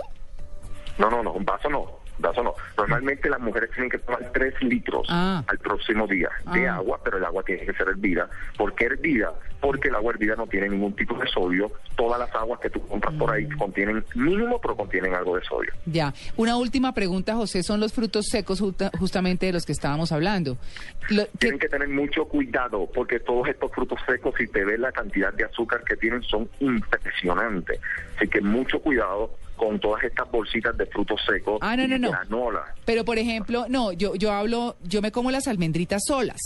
No, 0.99 1.09
no, 1.09 1.23
no, 1.23 1.31
un 1.33 1.43
vaso 1.43 1.69
no, 1.69 1.99
no. 2.19 2.53
Normalmente 2.77 3.29
las 3.29 3.39
mujeres 3.39 3.69
tienen 3.71 3.89
que 3.89 3.97
tomar 3.99 4.31
3 4.33 4.53
litros 4.61 5.07
Ah. 5.09 5.43
al 5.47 5.57
próximo 5.59 6.07
día 6.07 6.29
de 6.53 6.67
Ah. 6.67 6.75
agua, 6.75 6.99
pero 7.03 7.17
el 7.17 7.25
agua 7.25 7.43
tiene 7.43 7.65
que 7.65 7.73
ser 7.73 7.87
hervida. 7.89 8.29
¿Por 8.57 8.73
qué 8.75 8.85
hervida? 8.85 9.33
Porque 9.59 9.87
el 9.89 9.95
agua 9.95 10.13
hervida 10.13 10.35
no 10.35 10.45
tiene 10.47 10.69
ningún 10.69 10.93
tipo 10.95 11.17
de 11.17 11.27
sodio. 11.27 11.71
Todas 11.95 12.19
las 12.19 12.33
aguas 12.35 12.59
que 12.59 12.69
tú 12.69 12.85
compras 12.87 13.13
por 13.15 13.31
ahí 13.31 13.45
Mm. 13.47 13.57
contienen 13.57 14.05
mínimo, 14.15 14.59
pero 14.61 14.75
contienen 14.75 15.13
algo 15.15 15.35
de 15.35 15.43
sodio. 15.43 15.71
Ya. 15.85 16.13
Una 16.35 16.57
última 16.57 16.93
pregunta, 16.93 17.33
José, 17.35 17.63
son 17.63 17.79
los 17.79 17.91
frutos 17.93 18.27
secos 18.27 18.59
justa- 18.59 18.91
justamente 18.99 19.47
de 19.47 19.53
los 19.53 19.65
que 19.65 19.71
estábamos 19.71 20.11
hablando. 20.11 20.57
Lo- 21.09 21.25
que- 21.25 21.37
Tienen 21.39 21.59
que 21.59 21.69
tener 21.69 21.87
mucho 21.87 22.25
cuidado 22.25 22.87
porque 22.93 23.19
todos 23.19 23.47
estos 23.47 23.71
frutos 23.71 23.99
secos, 24.05 24.35
si 24.37 24.47
te 24.47 24.63
ves 24.63 24.79
la 24.79 24.91
cantidad 24.91 25.33
de 25.33 25.45
azúcar 25.45 25.83
que 25.83 25.95
tienen, 25.95 26.21
son 26.23 26.47
impresionantes. 26.59 27.79
Así 28.15 28.27
que 28.27 28.41
mucho 28.41 28.79
cuidado 28.79 29.31
con 29.57 29.79
todas 29.79 30.03
estas 30.03 30.29
bolsitas 30.31 30.77
de 30.77 30.85
frutos 30.85 31.19
secos 31.29 31.57
Ah, 31.61 31.75
no, 31.75 31.83
y 31.83 31.87
no, 31.87 31.97
no. 31.97 32.11
granola. 32.11 32.73
Pero, 32.85 33.03
por 33.03 33.17
ejemplo, 33.17 33.65
no, 33.67 33.91
yo, 33.91 34.15
yo 34.15 34.31
hablo, 34.31 34.77
yo 34.83 35.01
me 35.01 35.11
como 35.11 35.31
las 35.31 35.47
almendritas 35.47 36.03
solas. 36.07 36.39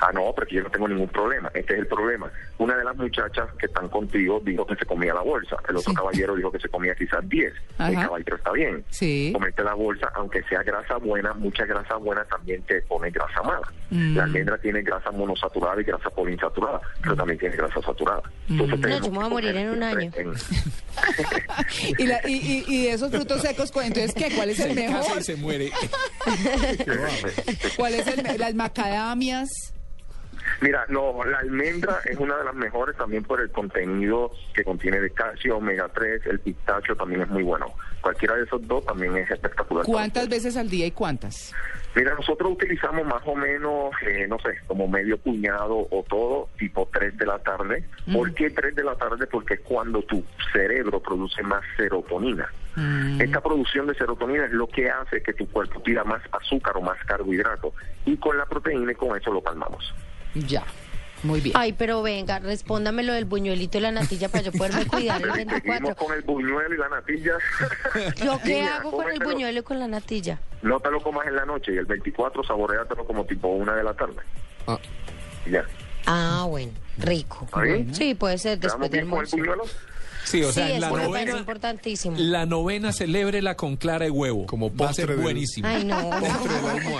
Ah, 0.00 0.10
no, 0.12 0.32
porque 0.34 0.56
yo 0.56 0.62
no 0.62 0.70
tengo 0.70 0.86
ningún 0.88 1.08
problema. 1.08 1.50
Este 1.54 1.72
es 1.72 1.80
el 1.80 1.86
problema. 1.86 2.30
Una 2.58 2.74
de 2.76 2.84
las 2.84 2.96
muchachas 2.96 3.48
que 3.58 3.66
están 3.66 3.88
contigo 3.88 4.40
dijo 4.42 4.66
que 4.66 4.76
se 4.76 4.86
comía 4.86 5.12
la 5.12 5.20
bolsa. 5.20 5.56
El 5.68 5.76
otro 5.76 5.90
Sí. 5.90 5.96
caballero 5.96 6.34
dijo 6.36 6.50
que 6.50 6.58
se 6.58 6.68
comía 6.70 6.94
quizás 6.94 7.26
10. 7.28 7.52
El 7.78 7.94
caballero 7.94 8.36
está 8.36 8.52
bien. 8.52 8.84
Sí. 8.88 9.30
Comerte 9.34 9.62
la 9.62 9.74
bolsa, 9.74 10.10
aunque 10.14 10.42
sea 10.44 10.62
grasa 10.62 10.96
buena, 10.96 11.34
mucha 11.34 11.66
grasa 11.66 11.96
buena 11.96 12.24
también 12.24 12.62
te 12.62 12.80
pone 12.82 13.10
grasa 13.10 13.42
mala. 13.42 13.70
Mm. 13.90 14.16
La 14.16 14.24
almendra 14.24 14.58
tiene 14.58 14.80
grasa 14.82 15.10
monosaturada 15.10 15.80
y 15.80 15.84
grasa 15.84 16.08
poliinsaturada, 16.10 16.80
pero 17.02 17.14
también 17.14 17.38
tiene 17.38 17.56
grasa 17.56 17.80
saturada. 17.82 18.22
Entonces, 18.48 18.78
Mm. 18.78 18.82
No, 18.82 18.88
yo 19.00 19.00
me 19.02 19.08
voy 19.10 19.18
a 19.18 19.28
que 19.28 19.30
morir 19.34 19.56
en 19.56 19.68
un 19.70 19.82
año. 19.82 20.10
en- 20.16 20.32
Y, 21.98 22.06
la- 22.06 22.20
y, 22.26 22.32
y- 22.34 22.64
y 22.68 22.82
de 22.84 22.92
esos 22.92 23.10
frutos 23.10 23.42
secos, 23.42 23.70
¿cuál- 23.70 23.86
entonces, 23.86 24.14
¿qué? 24.14 24.34
¿Cuál 24.34 24.50
es 24.50 24.58
el 24.60 24.74
Se 24.74 24.86
casa 24.86 24.98
mejor? 24.98 25.18
y 25.18 25.22
se 25.24 25.36
muere. 25.36 25.70
¿Cuál 27.76 27.94
es 27.94 28.06
el 28.06 28.38
Las 28.40 28.54
macadamias. 28.54 29.48
Mira, 30.60 30.86
no, 30.88 31.24
la 31.24 31.38
almendra 31.38 32.00
es 32.04 32.16
una 32.18 32.36
de 32.36 32.44
las 32.44 32.54
mejores 32.54 32.96
también 32.96 33.22
por 33.24 33.40
el 33.40 33.50
contenido 33.50 34.32
que 34.54 34.64
contiene 34.64 35.00
de 35.00 35.10
calcio, 35.10 35.58
omega 35.58 35.88
3, 35.88 36.26
el 36.26 36.40
pistacho 36.40 36.96
también 36.96 37.22
es 37.22 37.28
muy 37.28 37.42
bueno. 37.42 37.72
Cualquiera 38.00 38.36
de 38.36 38.44
esos 38.44 38.66
dos 38.66 38.84
también 38.86 39.16
es 39.16 39.30
espectacular. 39.30 39.84
¿Cuántas 39.84 40.28
veces 40.28 40.56
al 40.56 40.70
día 40.70 40.86
y 40.86 40.92
cuántas? 40.92 41.52
Mira, 41.96 42.14
nosotros 42.14 42.52
utilizamos 42.52 43.06
más 43.06 43.22
o 43.24 43.34
menos, 43.34 43.90
eh, 44.06 44.26
no 44.28 44.38
sé, 44.38 44.58
como 44.66 44.86
medio 44.86 45.16
puñado 45.16 45.88
o 45.90 46.04
todo, 46.06 46.50
tipo 46.58 46.88
3 46.92 47.16
de 47.16 47.26
la 47.26 47.38
tarde. 47.38 47.84
¿Por 48.12 48.34
qué 48.34 48.50
3 48.50 48.74
de 48.74 48.84
la 48.84 48.94
tarde? 48.96 49.26
Porque 49.26 49.54
es 49.54 49.60
cuando 49.60 50.02
tu 50.02 50.22
cerebro 50.52 51.00
produce 51.00 51.42
más 51.42 51.62
serotonina. 51.76 52.46
Mm. 52.76 53.22
Esta 53.22 53.40
producción 53.40 53.86
de 53.86 53.94
serotonina 53.94 54.44
es 54.44 54.52
lo 54.52 54.66
que 54.68 54.90
hace 54.90 55.22
que 55.22 55.32
tu 55.32 55.48
cuerpo 55.48 55.80
tira 55.80 56.04
más 56.04 56.20
azúcar 56.32 56.76
o 56.76 56.82
más 56.82 57.02
carbohidrato. 57.06 57.72
Y 58.04 58.18
con 58.18 58.36
la 58.36 58.44
proteína 58.44 58.92
y 58.92 58.94
con 58.94 59.16
eso 59.16 59.32
lo 59.32 59.42
calmamos. 59.42 59.94
Ya. 60.46 60.64
Muy 61.22 61.40
bien. 61.40 61.56
Ay, 61.58 61.72
pero 61.72 62.02
venga, 62.02 62.38
respóndame 62.38 63.02
lo 63.02 63.14
del 63.14 63.24
buñuelito 63.24 63.78
y 63.78 63.80
la 63.80 63.90
natilla 63.90 64.28
para 64.28 64.44
yo 64.44 64.52
poderme 64.52 64.86
cuidar 64.86 65.22
el 65.22 65.32
Seguimos 65.32 65.62
24. 65.62 65.96
con 65.96 66.14
el 66.14 66.22
buñuelo 66.22 66.74
y 66.74 66.78
la 66.78 66.88
natilla. 66.88 67.32
¿Yo 68.24 68.38
qué 68.44 68.54
Niña, 68.60 68.76
hago 68.76 68.92
con 68.92 69.10
el 69.10 69.18
buñuelo 69.20 69.60
y 69.60 69.62
con 69.62 69.78
la 69.78 69.88
natilla? 69.88 70.38
No 70.62 70.78
te 70.78 70.90
lo 70.90 71.00
comas 71.00 71.26
en 71.26 71.36
la 71.36 71.46
noche 71.46 71.72
y 71.72 71.78
el 71.78 71.86
24 71.86 72.44
saboreátelo 72.44 73.04
como 73.06 73.24
tipo 73.24 73.48
una 73.48 73.74
de 73.74 73.82
la 73.82 73.94
tarde. 73.94 74.20
Ah, 74.66 74.78
ya. 75.50 75.64
Ah, 76.06 76.44
bueno, 76.48 76.72
rico. 76.98 77.42
¿Está 77.44 77.60
bien? 77.62 77.94
Sí, 77.94 78.14
puede 78.14 78.38
ser 78.38 78.58
después 78.58 78.90
¿Quedamos 78.90 79.30
del 79.30 79.40
almuerzo. 79.40 79.76
Sí, 80.24 80.42
o 80.42 80.50
sea, 80.50 80.66
sí, 80.66 80.72
en 80.72 80.80
la 80.80 80.90
novena, 80.90 81.38
importantísimo. 81.38 82.16
la 82.18 82.46
novena 82.46 82.92
celébrela 82.92 83.54
con 83.56 83.76
clara 83.76 84.06
de 84.06 84.10
huevo. 84.10 84.46
Como 84.46 84.74
Va 84.74 84.88
a 84.90 84.92
ser 84.92 85.04
postre 85.06 85.14
del- 85.14 85.22
buenísimo. 85.22 85.68
Ay, 85.68 85.84
no. 85.84 86.10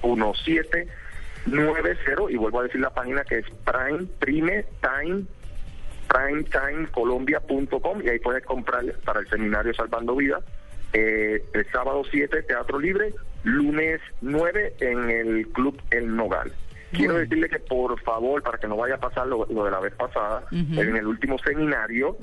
1790 0.02 2.30
y 2.30 2.36
vuelvo 2.36 2.60
a 2.60 2.64
decir 2.64 2.80
la 2.80 2.90
página 2.90 3.24
que 3.24 3.38
es 3.38 3.46
prime, 3.64 4.06
prime 4.18 4.64
time 4.80 5.24
primetimecolombia.com 6.08 8.02
y 8.02 8.08
ahí 8.08 8.18
puedes 8.18 8.44
comprar 8.44 8.84
para 9.04 9.20
el 9.20 9.28
seminario 9.28 9.74
Salvando 9.74 10.16
Vidas. 10.16 10.42
Eh, 10.92 11.44
el 11.52 11.66
sábado 11.72 12.02
7, 12.08 12.42
Teatro 12.42 12.78
Libre, 12.78 13.12
lunes 13.42 14.00
9 14.20 14.74
en 14.80 15.10
el 15.10 15.48
Club 15.48 15.80
El 15.90 16.14
Nogal. 16.14 16.52
Quiero 16.92 17.14
decirle 17.14 17.48
que 17.48 17.58
por 17.58 18.00
favor, 18.02 18.42
para 18.42 18.58
que 18.58 18.68
no 18.68 18.76
vaya 18.76 18.94
a 18.94 19.00
pasar 19.00 19.26
lo, 19.26 19.44
de 19.44 19.70
la 19.70 19.80
vez 19.80 19.92
pasada, 19.94 20.44
en 20.52 20.96
el 20.96 21.06
último 21.06 21.36
seminario 21.38 22.16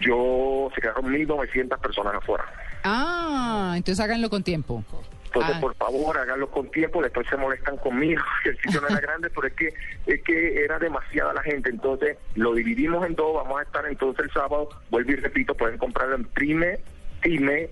yo 0.00 0.70
se 0.74 0.80
quedaron 0.80 1.06
1.900 1.12 1.78
personas 1.80 2.14
afuera. 2.14 2.44
Ah, 2.84 3.74
entonces 3.76 4.02
háganlo 4.04 4.28
con 4.30 4.42
tiempo. 4.42 4.84
Entonces, 5.26 5.56
Ah. 5.56 5.60
por 5.60 5.74
favor, 5.74 6.16
háganlo 6.16 6.48
con 6.48 6.70
tiempo, 6.70 7.02
después 7.02 7.26
se 7.28 7.36
molestan 7.36 7.76
conmigo, 7.78 8.22
que 8.44 8.50
el 8.50 8.58
sitio 8.60 8.80
no 8.80 8.88
era 8.88 9.00
grande, 9.00 9.30
pero 9.30 9.46
es 9.48 9.54
que, 9.54 9.74
es 10.06 10.22
que 10.22 10.64
era 10.64 10.78
demasiada 10.78 11.32
la 11.34 11.42
gente, 11.42 11.70
entonces 11.70 12.16
lo 12.36 12.54
dividimos 12.54 13.04
en 13.06 13.14
dos, 13.16 13.34
vamos 13.34 13.58
a 13.58 13.62
estar 13.64 13.84
entonces 13.86 14.26
el 14.26 14.30
sábado, 14.32 14.68
vuelvo 14.90 15.10
y 15.10 15.16
repito, 15.16 15.54
pueden 15.54 15.76
comprarlo 15.78 16.14
en 16.16 16.24
Prime, 16.24 16.78
Time 17.22 17.68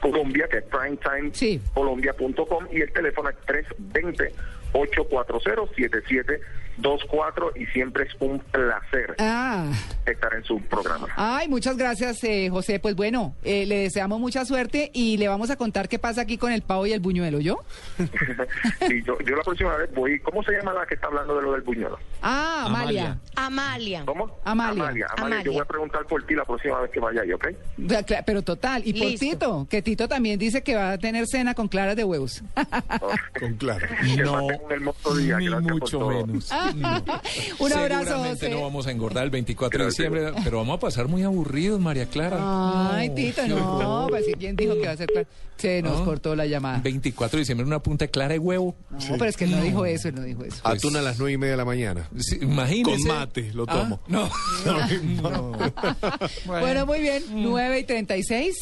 Colombia, 0.00 0.46
que 0.48 0.58
es 0.58 0.64
Sí. 1.32 1.60
primetimecolombia.com 1.74 2.66
y 2.72 2.80
el 2.80 2.92
teléfono 2.92 3.28
es 3.30 3.36
320 3.44 4.32
840-7724 6.82 7.52
y 7.56 7.66
siempre 7.66 8.04
es 8.04 8.14
un 8.20 8.38
placer 8.38 9.14
Ah. 9.18 9.70
estar 10.06 10.34
en 10.34 10.44
su 10.44 10.60
programa. 10.62 11.08
Ay, 11.16 11.48
muchas 11.48 11.76
gracias, 11.76 12.22
eh, 12.24 12.48
José. 12.50 12.78
Pues 12.80 12.94
bueno, 12.96 13.34
eh, 13.44 13.66
le 13.66 13.78
deseamos 13.78 14.20
mucha 14.20 14.44
suerte 14.44 14.90
y 14.92 15.16
le 15.16 15.28
vamos 15.28 15.50
a 15.50 15.56
contar 15.56 15.88
qué 15.88 15.98
pasa 15.98 16.22
aquí 16.22 16.38
con 16.38 16.52
el 16.52 16.62
pavo 16.62 16.86
y 16.86 16.92
el 16.92 17.00
buñuelo, 17.00 17.40
¿yo? 17.40 17.58
y 18.88 19.02
yo, 19.02 19.18
yo 19.20 19.36
la 19.36 19.42
próxima 19.42 19.76
vez 19.76 19.92
voy, 19.94 20.18
¿cómo 20.20 20.42
se 20.42 20.52
llama 20.52 20.72
la 20.72 20.86
que 20.86 20.94
está 20.94 21.06
hablando 21.08 21.36
de 21.36 21.42
lo 21.42 21.52
del 21.52 21.62
buñuelo? 21.62 21.98
Ah, 22.22 22.64
Amalia. 22.66 23.18
Amalia. 23.34 24.02
¿Cómo? 24.04 24.30
Amalia. 24.44 24.82
Amalia. 24.84 25.06
Amalia. 25.16 25.42
Yo 25.44 25.52
voy 25.52 25.60
a 25.62 25.64
preguntar 25.64 26.04
por 26.06 26.24
ti 26.26 26.34
la 26.34 26.44
próxima 26.44 26.80
vez 26.80 26.90
que 26.90 27.00
vaya 27.00 27.22
ahí, 27.22 27.32
¿ok? 27.32 27.48
Pero 28.26 28.42
total, 28.42 28.82
y 28.84 28.92
por 28.92 29.08
Listo. 29.08 29.26
Tito, 29.26 29.66
que 29.70 29.82
Tito 29.82 30.08
también 30.08 30.38
dice 30.38 30.62
que 30.62 30.74
va 30.74 30.92
a 30.92 30.98
tener 30.98 31.26
cena 31.26 31.54
con 31.54 31.68
claras 31.68 31.96
de 31.96 32.04
huevos. 32.04 32.42
Con 33.38 33.54
claro. 33.54 33.86
Que 34.04 34.22
No, 34.22 34.46
día. 35.16 35.38
ni 35.38 35.48
por 35.48 35.62
mucho 35.62 36.08
menos. 36.08 36.50
Un 37.58 37.72
abrazo, 37.72 38.04
Seguramente 38.04 38.30
José. 38.46 38.50
no 38.50 38.62
vamos 38.62 38.86
a 38.86 38.90
engordar 38.90 39.24
el 39.24 39.30
24 39.30 39.78
de 39.78 39.84
Gracias. 39.84 40.10
diciembre, 40.12 40.40
pero 40.44 40.58
vamos 40.58 40.76
a 40.76 40.80
pasar 40.80 41.08
muy 41.08 41.22
aburridos, 41.22 41.80
María 41.80 42.06
Clara. 42.06 42.38
Ay, 42.96 43.10
Tito, 43.14 43.46
no, 43.48 44.06
pues 44.08 44.26
si 44.26 44.34
quién 44.34 44.56
dijo 44.56 44.74
que 44.74 44.86
va 44.86 44.92
a 44.92 44.96
ser 44.96 45.08
clara? 45.08 45.28
Se 45.56 45.82
nos 45.82 45.98
No. 46.00 46.04
cortó 46.06 46.34
la 46.34 46.46
llamada. 46.46 46.80
24 46.82 47.36
de 47.36 47.40
diciembre 47.40 47.66
una 47.66 47.80
punta 47.80 48.06
clara 48.08 48.32
de 48.32 48.38
huevo. 48.38 48.74
No, 48.90 48.98
pero 49.18 49.26
es 49.26 49.36
que 49.36 49.44
él 49.44 49.50
no 49.50 49.60
dijo 49.60 49.84
eso, 49.84 50.08
él 50.08 50.14
no 50.14 50.22
dijo 50.22 50.42
eso. 50.44 50.60
Atún 50.64 50.96
a 50.96 51.02
las 51.02 51.18
nueve 51.18 51.32
y 51.32 51.36
media 51.38 51.50
de 51.52 51.56
la 51.58 51.64
mañana. 51.66 52.08
Sí, 52.18 52.38
imagínese. 52.42 53.06
Con 53.06 53.16
mate, 53.18 53.50
lo 53.54 53.64
Ah, 53.68 53.72
tomo. 53.72 54.00
no. 54.08 54.28
Bueno, 56.46 56.86
muy 56.86 57.00
bien, 57.00 57.22
9 57.30 57.78
y 57.80 57.84
36. 57.84 58.56